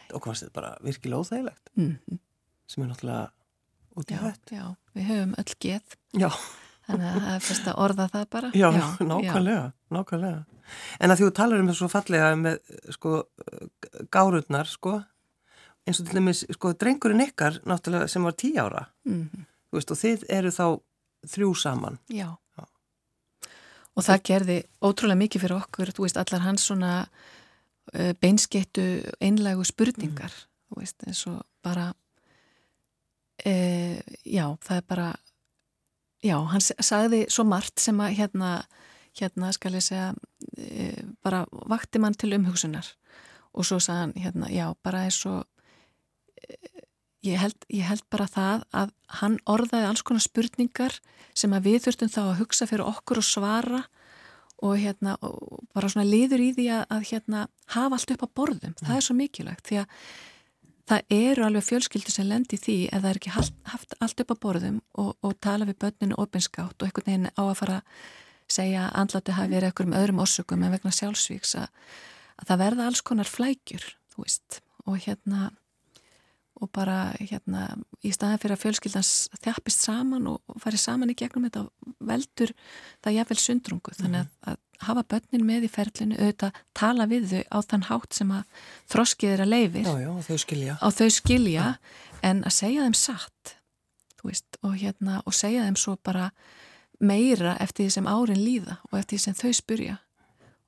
Og 0.10 0.24
hvað 0.24 0.40
þetta 0.42 0.56
bara 0.56 0.72
virkilega 0.86 1.22
óþægilegt? 1.22 1.72
Mm 1.76 1.90
-hmm. 1.90 2.20
sem 2.70 2.84
er 2.84 2.90
náttúrulega 2.90 3.26
út 3.98 4.12
í 4.12 4.18
hætt 4.20 4.54
Já, 4.54 4.66
við 4.96 5.08
höfum 5.10 5.36
öll 5.42 5.54
geð 5.66 5.96
Já 6.18 6.30
Þannig 6.90 7.06
að 7.06 7.20
það 7.20 7.34
er 7.36 7.46
fyrst 7.46 7.70
að 7.70 7.80
orða 7.86 8.08
það 8.14 8.26
bara 8.36 8.52
Já, 8.54 8.68
já 8.74 8.86
nákvæmlega, 9.12 9.62
já. 9.62 9.96
nákvæmlega 9.96 10.74
En 11.00 11.14
að 11.14 11.20
því 11.20 11.28
þú 11.28 11.36
talar 11.40 11.64
um 11.64 11.72
þessu 11.72 11.90
fallega 11.90 12.34
með 12.40 12.60
sko 12.96 13.14
gárurnar 14.14 14.70
sko 14.70 15.00
eins 15.88 16.02
og 16.02 16.10
til 16.10 16.20
dæmis 16.20 16.44
sko 16.54 16.74
drengurinn 16.78 17.26
ykkar 17.26 17.62
náttúrulega 17.66 18.10
sem 18.12 18.26
var 18.26 18.38
tí 18.38 18.54
ára 18.62 18.86
mm 19.06 19.24
-hmm. 19.24 19.48
veist, 19.72 19.92
og 19.92 19.98
þið 19.98 20.26
eru 20.30 20.50
þá 20.50 20.80
þrjú 21.26 21.56
saman 21.56 21.98
Já, 22.10 22.38
já. 22.58 22.64
Og 23.96 24.04
það 24.04 24.24
gerði 24.24 24.64
ótrúlega 24.82 25.18
mikið 25.18 25.42
fyrir 25.42 25.58
okkur, 25.58 25.90
þú 25.92 26.02
veist, 26.06 26.18
allar 26.18 26.42
hans 26.42 26.66
svona 26.66 27.08
Eh, 27.94 28.14
beinskettu 28.22 29.02
einlægu 29.18 29.64
spurningar 29.66 30.30
mm. 30.30 30.50
þú 30.70 30.78
veist, 30.78 31.06
eins 31.08 31.24
og 31.26 31.40
bara 31.66 31.88
e, 33.46 33.54
já, 34.26 34.46
það 34.66 34.82
er 34.82 34.86
bara 34.90 35.10
já, 36.26 36.36
hann 36.52 36.64
sagði 36.64 37.26
svo 37.32 37.46
margt 37.48 37.82
sem 37.82 38.00
að 38.04 38.18
hérna, 38.20 38.52
hérna 39.18 39.52
skal 39.56 39.76
ég 39.78 39.86
segja 39.86 40.10
e, 40.58 40.92
bara 41.26 41.46
vakti 41.72 42.02
mann 42.02 42.18
til 42.18 42.34
umhugsunar. 42.38 42.88
Og 43.56 43.68
svo 43.68 43.80
sagði 43.82 44.02
hann 44.02 44.18
hérna, 44.26 44.52
já, 44.54 44.68
bara 44.86 45.06
eins 45.08 45.20
og 45.30 45.46
eh, 46.44 46.84
ég 47.26 47.40
held, 47.42 47.58
ég 47.74 47.88
held 47.88 48.06
bara 48.12 48.28
það 48.30 48.66
að 48.84 48.92
hann 49.22 49.40
orðaði 49.50 49.90
alls 49.90 50.04
konar 50.06 50.24
spurningar 50.24 51.00
sem 51.38 51.54
að 51.56 51.72
við 51.72 51.88
þurftum 51.88 52.14
þá 52.14 52.22
að 52.26 52.38
hugsa 52.44 52.68
fyrir 52.70 52.86
okkur 52.88 53.24
og 53.24 53.28
svara 53.28 53.84
og 54.60 54.76
hérna, 54.76 55.16
og 55.24 55.64
bara 55.72 55.88
svona 55.88 56.08
liður 56.08 56.42
í 56.44 56.50
því 56.58 56.66
að, 56.76 56.82
að 56.92 57.06
hérna 57.14 57.46
hafa 57.72 57.96
allt 57.96 58.12
upp 58.16 58.26
á 58.28 58.36
borðum, 58.36 58.74
það 58.82 58.98
er 58.98 59.06
svo 59.06 59.16
mikilvægt 59.16 59.70
því 59.70 59.78
að 59.86 59.94
það 60.90 61.14
eru 61.14 61.46
alveg 61.46 61.66
fjölskyldur 61.68 62.14
sem 62.14 62.28
lendir 62.28 62.62
því 62.62 62.78
ef 62.90 63.04
það 63.04 63.10
er 63.12 63.20
ekki 63.20 63.36
haft 63.36 63.96
allt 64.00 64.24
upp 64.24 64.34
á 64.34 64.42
borðum 64.46 64.80
og, 64.98 65.12
og 65.22 65.36
tala 65.44 65.68
við 65.70 65.80
börninu 65.84 66.18
opinskátt 66.22 66.82
og 66.82 66.88
einhvern 66.88 67.10
veginn 67.10 67.30
á 67.30 67.44
að 67.46 67.58
fara 67.62 67.78
að 67.80 68.08
segja 68.50 68.88
að 68.88 68.96
andlatu 69.04 69.36
hafi 69.38 69.54
verið 69.54 69.70
ekkur 69.70 69.90
um 69.90 69.98
öðrum 70.00 70.22
orsökum 70.24 70.64
en 70.66 70.74
vegna 70.74 70.94
sjálfsvíks 70.96 71.56
að, 71.62 71.68
að 72.42 72.52
það 72.52 72.62
verða 72.64 72.88
alls 72.90 73.04
konar 73.06 73.30
flækjur, 73.30 73.86
þú 74.10 74.26
veist. 74.26 74.62
Og 74.90 74.98
hérna 75.06 75.52
og 76.60 76.72
bara 76.76 77.14
hérna 77.20 77.68
í 78.04 78.12
staðan 78.14 78.42
fyrir 78.42 78.56
að 78.58 78.64
fjölskyldans 78.66 79.12
þjappist 79.40 79.86
saman 79.86 80.28
og 80.32 80.58
farið 80.60 80.84
saman 80.84 81.14
í 81.14 81.18
gegnum 81.18 81.48
þetta 81.48 81.66
veldur 82.10 82.52
það 83.04 83.16
jáfnvel 83.16 83.40
sundrungu. 83.44 83.96
Þannig 84.00 84.26
að, 84.26 84.34
að 84.52 84.60
hafa 84.86 85.04
börnin 85.12 85.46
með 85.48 85.68
í 85.68 85.72
ferlinu 85.72 86.18
auðvitað 86.20 86.60
tala 86.78 87.08
við 87.10 87.32
þau 87.34 87.42
á 87.52 87.58
þann 87.72 87.88
hátt 87.90 88.16
sem 88.16 88.34
að 88.36 88.68
þroskið 88.92 89.34
er 89.34 89.44
að 89.44 89.54
leifir 89.54 89.88
já, 89.88 89.96
já, 90.04 90.12
þau 90.28 90.38
skilja, 90.44 90.76
þau 90.80 91.10
skilja 91.16 91.66
en 92.26 92.44
að 92.48 92.56
segja 92.56 92.86
þeim 92.86 92.98
satt 92.98 93.56
veist, 94.24 94.60
og, 94.64 94.76
hérna, 94.80 95.22
og 95.26 95.36
segja 95.36 95.66
þeim 95.68 95.80
svo 95.80 95.96
bara 96.04 96.30
meira 97.00 97.56
eftir 97.64 97.88
því 97.88 97.96
sem 97.96 98.10
árin 98.12 98.44
líða 98.44 98.80
og 98.90 99.00
eftir 99.00 99.18
því 99.18 99.24
sem 99.26 99.40
þau 99.40 99.52
spurja 99.56 99.98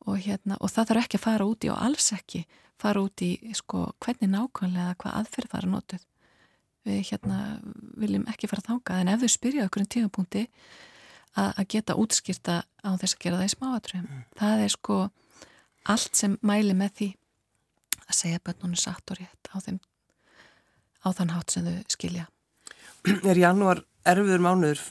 og, 0.08 0.18
hérna, 0.24 0.58
og 0.60 0.72
það 0.72 0.92
þarf 0.92 1.06
ekki 1.06 1.20
að 1.20 1.26
fara 1.28 1.48
úti 1.48 1.72
og 1.72 1.80
alls 1.80 2.12
ekki 2.16 2.46
fara 2.82 3.04
út 3.06 3.24
í 3.26 3.32
sko, 3.58 3.90
hvernig 4.04 4.32
nákvæmlega 4.32 4.96
hvað 5.02 5.18
aðferð 5.22 5.54
fara 5.54 5.70
notuð. 5.72 6.06
Við 6.88 7.02
hérna, 7.12 7.40
viljum 8.02 8.26
ekki 8.32 8.50
fara 8.50 8.66
þáka 8.66 9.02
en 9.02 9.12
ef 9.14 9.22
þau 9.22 9.32
spyrja 9.36 9.68
okkur 9.68 9.84
um 9.84 9.92
tímapunkti 9.96 10.48
að 11.38 11.66
geta 11.72 11.96
útskýrta 12.00 12.56
á 12.84 12.90
þess 13.00 13.16
að 13.16 13.22
gera 13.24 13.40
það 13.40 13.46
í 13.46 13.54
smáatröfum 13.54 14.08
mm. 14.08 14.24
það 14.40 14.64
er 14.66 14.74
sko 14.74 14.98
allt 15.94 16.18
sem 16.20 16.34
mæli 16.44 16.74
með 16.78 16.96
því 16.98 17.10
að 18.02 18.18
segja 18.18 18.42
bönnunum 18.44 18.80
satt 18.80 19.14
og 19.14 19.22
rétt 19.22 19.52
á 19.54 19.58
þeim 19.64 19.80
á 21.02 21.08
þann 21.16 21.34
hátt 21.34 21.54
sem 21.54 21.68
þau 21.70 21.94
skilja. 21.94 22.26
Er 23.32 23.40
janúar 23.40 23.84
erfiður 24.06 24.44
mánuður 24.44 24.84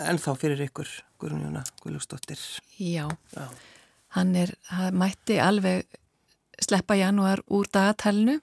ennþá 0.00 0.36
fyrir 0.38 0.62
ykkur 0.68 0.92
Guðrún 1.20 1.44
Jóna 1.44 1.64
Guðlúsdóttir 1.82 2.40
Já, 2.78 3.08
Já. 3.34 3.44
hann 4.16 4.36
er, 4.38 4.54
hann 4.70 4.96
mætti 5.00 5.40
alveg 5.42 5.88
sleppa 6.64 6.96
janúar 6.98 7.42
úr 7.48 7.68
dagatælnu 7.72 8.40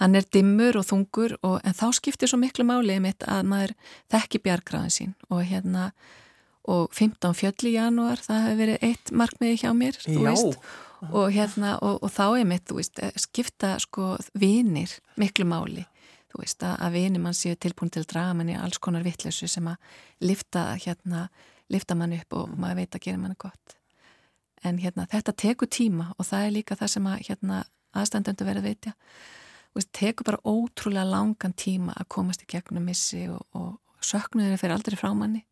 hann 0.00 0.18
er 0.18 0.26
dimmur 0.34 0.78
og 0.80 0.86
þungur 0.88 1.36
og, 1.42 1.60
en 1.64 1.76
þá 1.76 1.86
skiptir 1.98 2.30
svo 2.30 2.40
miklu 2.42 2.66
máli 2.66 2.98
mitt 3.02 3.24
að 3.30 3.46
maður 3.52 3.74
þekki 4.12 4.42
bjargraðin 4.46 4.96
sín 4.96 5.14
og 5.30 5.44
hérna 5.48 5.90
og 6.70 6.92
15 6.94 7.34
fjöll 7.38 7.68
í 7.70 7.76
janúar 7.76 8.22
það 8.22 8.44
hefur 8.46 8.60
verið 8.62 8.88
eitt 8.88 9.12
markmiði 9.22 9.60
hjá 9.64 9.70
mér 9.74 9.98
og 11.10 11.32
hérna 11.34 11.76
og, 11.82 11.98
og 11.98 12.12
þá 12.14 12.26
er 12.38 12.46
mitt, 12.46 12.66
þú 12.68 12.78
veist, 12.78 13.00
skipta 13.18 13.74
sko 13.82 14.14
vinir 14.38 14.94
miklu 15.18 15.46
máli 15.48 15.86
þú 16.32 16.44
veist, 16.44 16.62
að, 16.62 16.76
að 16.86 16.98
vinir 16.98 17.24
mann 17.24 17.36
séu 17.36 17.58
tilbúin 17.58 17.90
til 17.92 18.06
draman 18.08 18.52
í 18.52 18.58
alls 18.58 18.78
konar 18.82 19.04
vittlösu 19.06 19.50
sem 19.50 19.66
að 19.68 19.76
lifta 20.22 20.72
hérna, 20.78 21.26
lifta 21.72 21.98
mann 21.98 22.14
upp 22.16 22.38
og 22.38 22.54
maður 22.54 22.82
veit 22.82 22.98
að 22.98 23.08
gera 23.08 23.22
mann 23.24 23.38
gott 23.38 23.76
en 24.64 24.80
hérna 24.82 25.06
þetta 25.10 25.34
tekur 25.44 25.70
tíma 25.70 26.10
og 26.16 26.26
það 26.28 26.46
er 26.46 26.56
líka 26.56 26.78
það 26.78 26.92
sem 26.94 27.06
að 27.10 27.22
hérna 27.28 27.62
aðstandöndu 27.92 28.48
verið 28.48 28.68
veitja 28.68 28.92
og 29.72 29.80
þetta 29.80 29.98
tekur 29.98 30.28
bara 30.28 30.42
ótrúlega 30.44 31.08
langan 31.08 31.56
tíma 31.56 31.96
að 31.96 32.10
komast 32.16 32.44
í 32.44 32.50
gegnum 32.52 32.86
missi 32.88 33.24
og, 33.32 33.42
og 33.56 34.04
söknuður 34.04 34.60
fyrir 34.60 34.76
aldrei 34.76 34.98
frámanni 34.98 35.44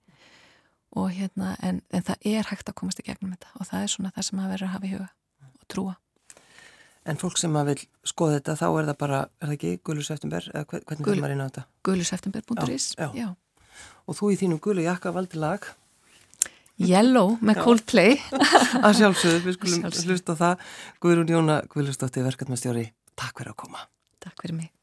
og 0.99 1.11
hérna 1.15 1.55
en, 1.63 1.83
en 1.95 2.07
það 2.07 2.31
er 2.33 2.49
hægt 2.51 2.71
að 2.71 2.79
komast 2.83 3.03
í 3.03 3.07
gegnum 3.07 3.35
þetta 3.37 3.53
og 3.59 3.69
það 3.69 3.85
er 3.85 3.93
svona 3.95 4.15
það 4.15 4.29
sem 4.29 4.41
að 4.43 4.55
vera 4.55 4.69
að 4.69 4.75
hafa 4.75 4.89
í 4.89 4.95
huga 4.95 5.11
og 5.51 5.67
trúa 5.71 5.99
En 7.09 7.17
fólk 7.17 7.39
sem 7.41 7.55
að 7.57 7.71
vil 7.71 7.83
skoða 8.11 8.35
þetta 8.37 8.55
þá 8.61 8.67
er 8.69 8.89
það 8.91 8.97
bara, 9.01 9.19
er 9.41 9.49
það 9.49 9.55
ekki 9.55 9.71
Guluseftember 9.89 10.49
eða 10.53 10.67
hvernig 10.69 11.07
Gul, 11.07 11.15
það 11.17 11.25
er 11.25 11.33
inn 11.33 11.41
á 11.41 11.47
þetta? 11.47 11.63
Guluseftember.is, 11.89 12.89
já, 12.93 13.07
já. 13.17 13.23
já 13.25 13.89
Og 14.05 14.19
þú 14.19 14.29
í 14.35 14.37
þínum 14.37 14.61
Gulu 14.61 14.85
jakka 14.85 15.13
valdi 15.17 15.41
lag 15.41 15.65
Yellow 16.81 17.37
með 17.45 17.63
Coldplay. 17.67 18.19
Að 18.87 18.99
sjálfsögðu, 19.03 19.45
við 19.47 19.59
skulum 19.59 19.89
hlusta 20.09 20.37
það. 20.39 20.67
Guðrún 21.05 21.33
Jóna 21.37 21.61
Guðlustóttir 21.73 22.27
verkefnastjóri, 22.27 22.91
takk 23.21 23.41
fyrir 23.43 23.55
að 23.55 23.63
koma. 23.67 23.89
Takk 24.21 24.41
fyrir 24.41 24.63
mig 24.63 24.80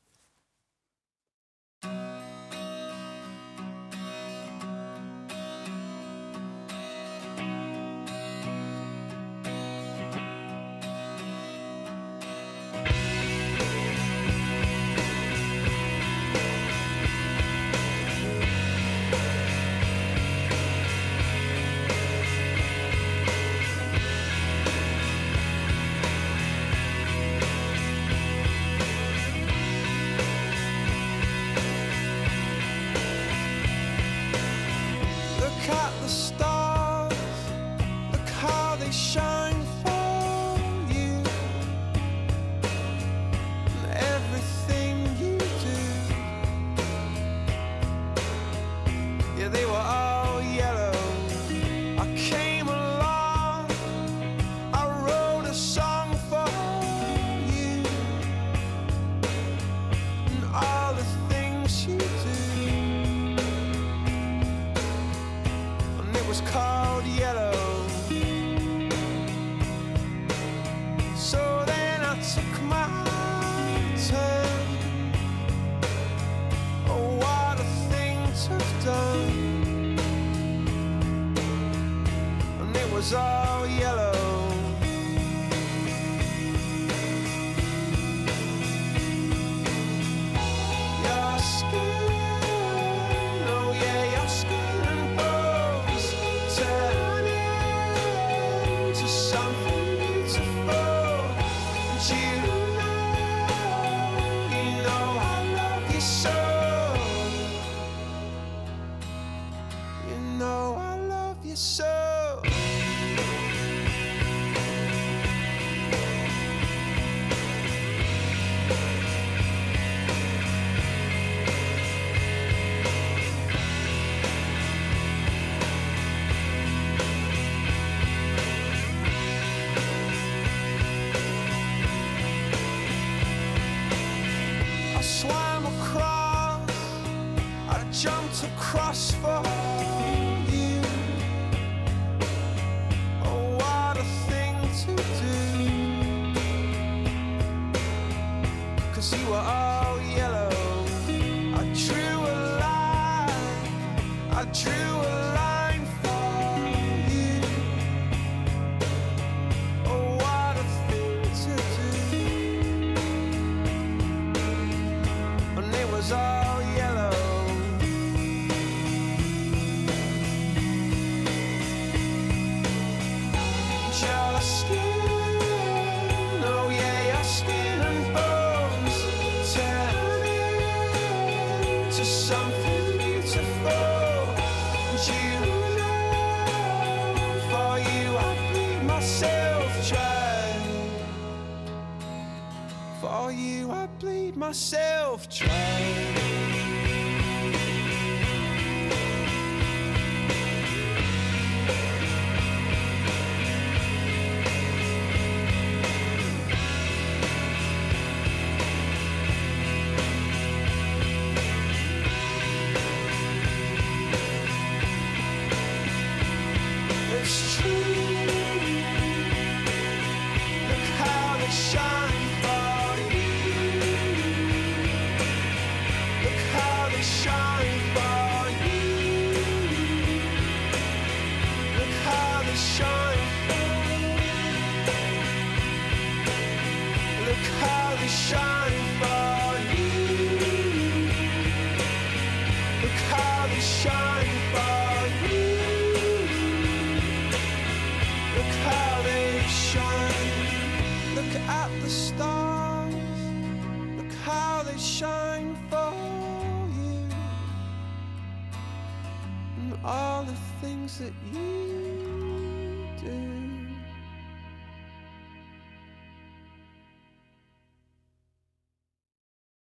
to 138.41 138.47
cross 138.55 139.11
for 139.13 139.66